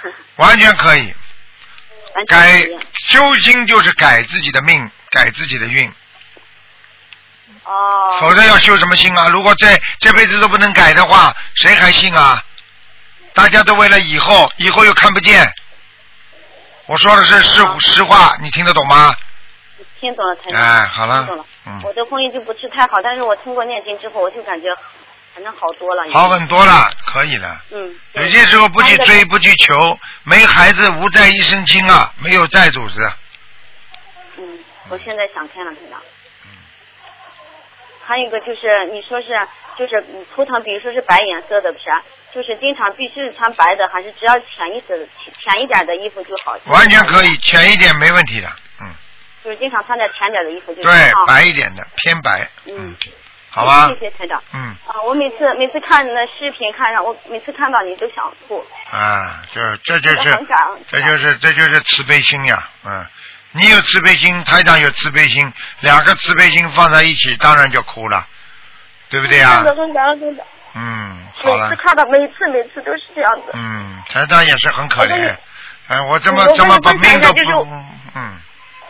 [0.36, 1.12] 完全可以。
[2.28, 2.62] 改。
[3.08, 5.90] 修心就是改自己的命，改自己的运，
[7.70, 8.18] 哦。
[8.20, 9.28] 否则要修什么心啊？
[9.28, 9.66] 如果这
[9.98, 12.42] 这辈子都不能改的话，谁还信啊？
[13.32, 15.48] 大家都为了以后，以后又看不见。
[16.86, 19.14] 我说的是实实话，你听得懂吗？
[20.00, 20.60] 听懂了，台长。
[20.60, 24.68] 哎，好了听懂了。，嗯，我的婚姻就不是太好，但是我通过念经之后，我就感觉
[25.34, 26.02] 反正好多了。
[26.10, 27.62] 好很多了，可以了。
[27.70, 27.94] 嗯。
[28.14, 33.12] 有些时候不去追，不去求，没孩子无债一身轻啊，没有债主子。
[34.38, 34.58] 嗯，
[34.88, 36.00] 我现在想开了，台长。
[38.10, 39.28] 还有一个就是，你说是
[39.78, 42.02] 就是嗯图腾，比如说是白颜色的，不是啊？
[42.34, 44.98] 就是经常必须是穿白的，还是只要浅一点、
[45.38, 46.58] 浅一点的衣服就好？
[46.66, 48.48] 完全可以，浅一点没问题的，
[48.80, 48.90] 嗯，
[49.44, 51.24] 就是经常穿点浅点的衣服就行对啊，。
[51.24, 52.96] 白一点的，偏白，嗯，
[53.50, 54.42] 好吧谢，谢台长。
[54.54, 58.58] 嗯，啊，我每次每次看那视频，看上我每次看到你都想吐。
[58.90, 63.06] 啊，这这就是我很感恩这就是这就是慈悲心呀，嗯，
[63.52, 68.26] 你有慈悲心，台长有慈悲心，两个慈悲心放在一起，当然就哭了，
[69.08, 69.64] 对不对啊真？
[69.64, 70.44] 的很感恩，真的。
[70.74, 73.50] 嗯，好了每次，看到，每次每次都是这样子。
[73.54, 75.36] 嗯，台长也是很可怜
[75.88, 77.68] 哎，我怎么我跟你这么把分享命都一下就是，
[78.14, 78.40] 嗯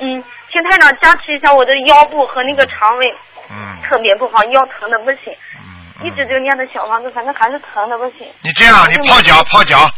[0.01, 3.07] 嗯，请台长加持一下我的腰部和那个肠胃，
[3.49, 8.29] 嗯特别不好，腰疼的不行，嗯，一直就念的小房子，反正还是疼的不行。
[8.43, 9.93] 你这样，你泡脚泡脚，嗯，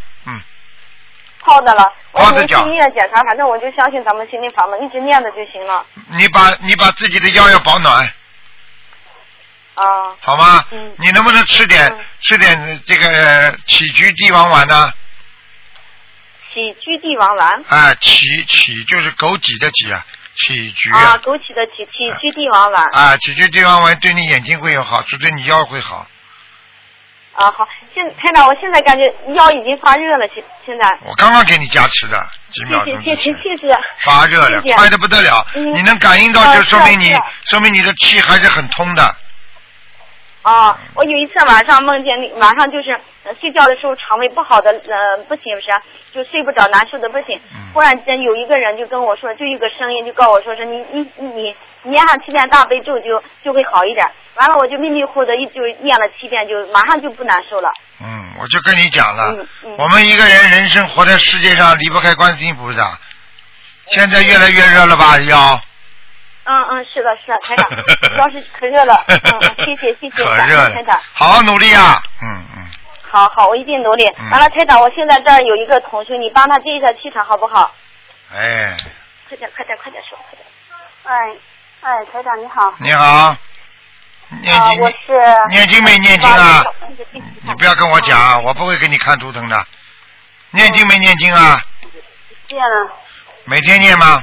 [1.44, 2.64] 泡的了，我泡着脚。
[2.64, 5.84] 去医院检查，反正我就相信咱们心灵法门，一直念着就行了。
[6.08, 8.06] 你把你把自己的腰要保暖，
[9.74, 10.64] 啊，好吗？
[10.70, 10.94] 嗯。
[10.98, 14.92] 你能不能吃点、吃点这个杞菊地黄丸呢？
[16.54, 17.64] 杞菊地黄丸？
[17.68, 20.04] 啊，杞杞就是枸杞的杞啊，
[20.36, 22.84] 杞菊啊，枸杞的杞杞菊地黄丸。
[22.92, 26.06] 啊，杞菊地黄丸对你眼睛会有好处，对你腰会好。
[27.34, 29.04] 啊，好，现台长，我现在感觉
[29.34, 30.84] 腰已经发热了，现现在。
[31.06, 32.22] 我刚刚给你加持的，
[32.52, 33.72] 几秒钟谢谢谢谢谢谢。
[34.04, 35.42] 发热了，快的不得了。
[35.54, 37.14] 嗯你能感应到，啊就说明你
[37.46, 39.02] 说明你的气还是很通的。
[40.42, 42.90] 啊，我有一次晚上梦见那晚上就是、
[43.24, 45.70] 呃睡觉的时候肠胃不好的呃不行不是，
[46.12, 47.40] 就睡不着难受的不行。
[47.54, 54.06] 嗯忽然间有一个人就跟我说，就一个声音就告我说是你你你你念上七遍大悲咒就就会好一点。
[54.34, 57.70] 完了我就迷迷糊的一就念了七遍，就马上就不难受了。
[58.00, 62.98] 嗯，我就跟你讲了，嗯嗯我们一个人人生活在世界上离不开观世音菩萨。
[63.88, 65.60] 现在越来越热了吧要？
[66.44, 67.70] 嗯嗯，是的是的，台长，
[68.18, 72.02] 要是可热了，嗯嗯，谢谢谢谢， 可热感恩台长。，好好努力啊！
[72.22, 72.66] 嗯嗯，
[73.10, 74.04] 好好，我一定努力。
[74.18, 77.70] 嗯完了，台长，我现在这儿有一个同学，你帮他接一下气场好不好？
[78.34, 78.76] 哎，
[79.28, 80.46] 快点快点快点说，快点。
[81.04, 81.36] 哎，
[81.82, 82.72] 哎，台长你好。
[82.78, 83.36] 你好，
[84.40, 84.96] 念啊，经我是
[85.48, 86.64] 念经没念经啊？
[87.10, 89.66] 你你不要跟我讲，我不会给你看图腾的。
[90.52, 91.60] 念经没念经啊？
[92.48, 92.92] 念了
[93.46, 94.22] 每天念吗？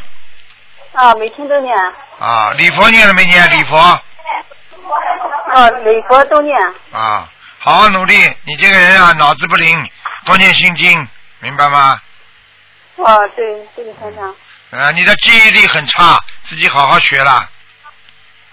[0.94, 1.76] 啊，每天都念
[2.20, 3.52] 啊，礼佛念了没念？
[3.52, 6.58] 礼佛啊，礼佛都念
[6.94, 7.28] 啊，
[7.60, 8.16] 好好努力。
[8.46, 9.86] 你这个人啊，脑子不灵，
[10.24, 11.06] 多念心经，
[11.40, 12.02] 明白吗？
[13.06, 14.34] 啊，对，这个台长
[14.72, 16.18] 啊，你的记忆力很差，
[16.50, 17.48] 自己好好学了，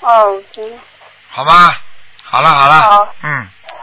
[0.01, 0.78] 哦，行
[1.30, 1.74] 好吗？
[2.22, 3.32] 好了好了，好嗯，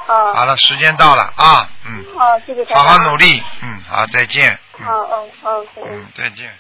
[0.06, 6.54] 啊好了，时间到了啊，嗯，好，谢谢好好努力，嗯，好，再见，好嗯嗯，再见嗯，再见。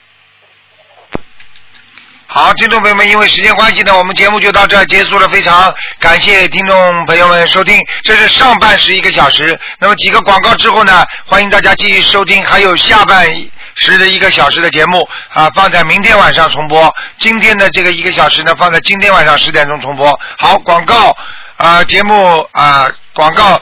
[2.25, 5.27] 好，听众朋友们，因为时间关系呢，我们节目就到这儿结束了。
[5.27, 9.59] 非常感谢听众朋友们收听，这是上半时一个小时。
[9.77, 13.27] 那么几个广告之后呢，欢迎大家继续收听，还有下半
[13.75, 16.93] 时的一个小时的节目啊，放在明天晚上重播。
[17.17, 20.19] 今天的这个一个小时呢，放在今天晚上十点钟重播。
[20.39, 21.15] 好，广告
[21.57, 23.61] 啊，节目啊，广告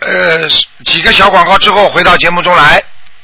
[0.00, 0.46] 呃
[0.84, 2.82] 几个小广告之后回到节目中来。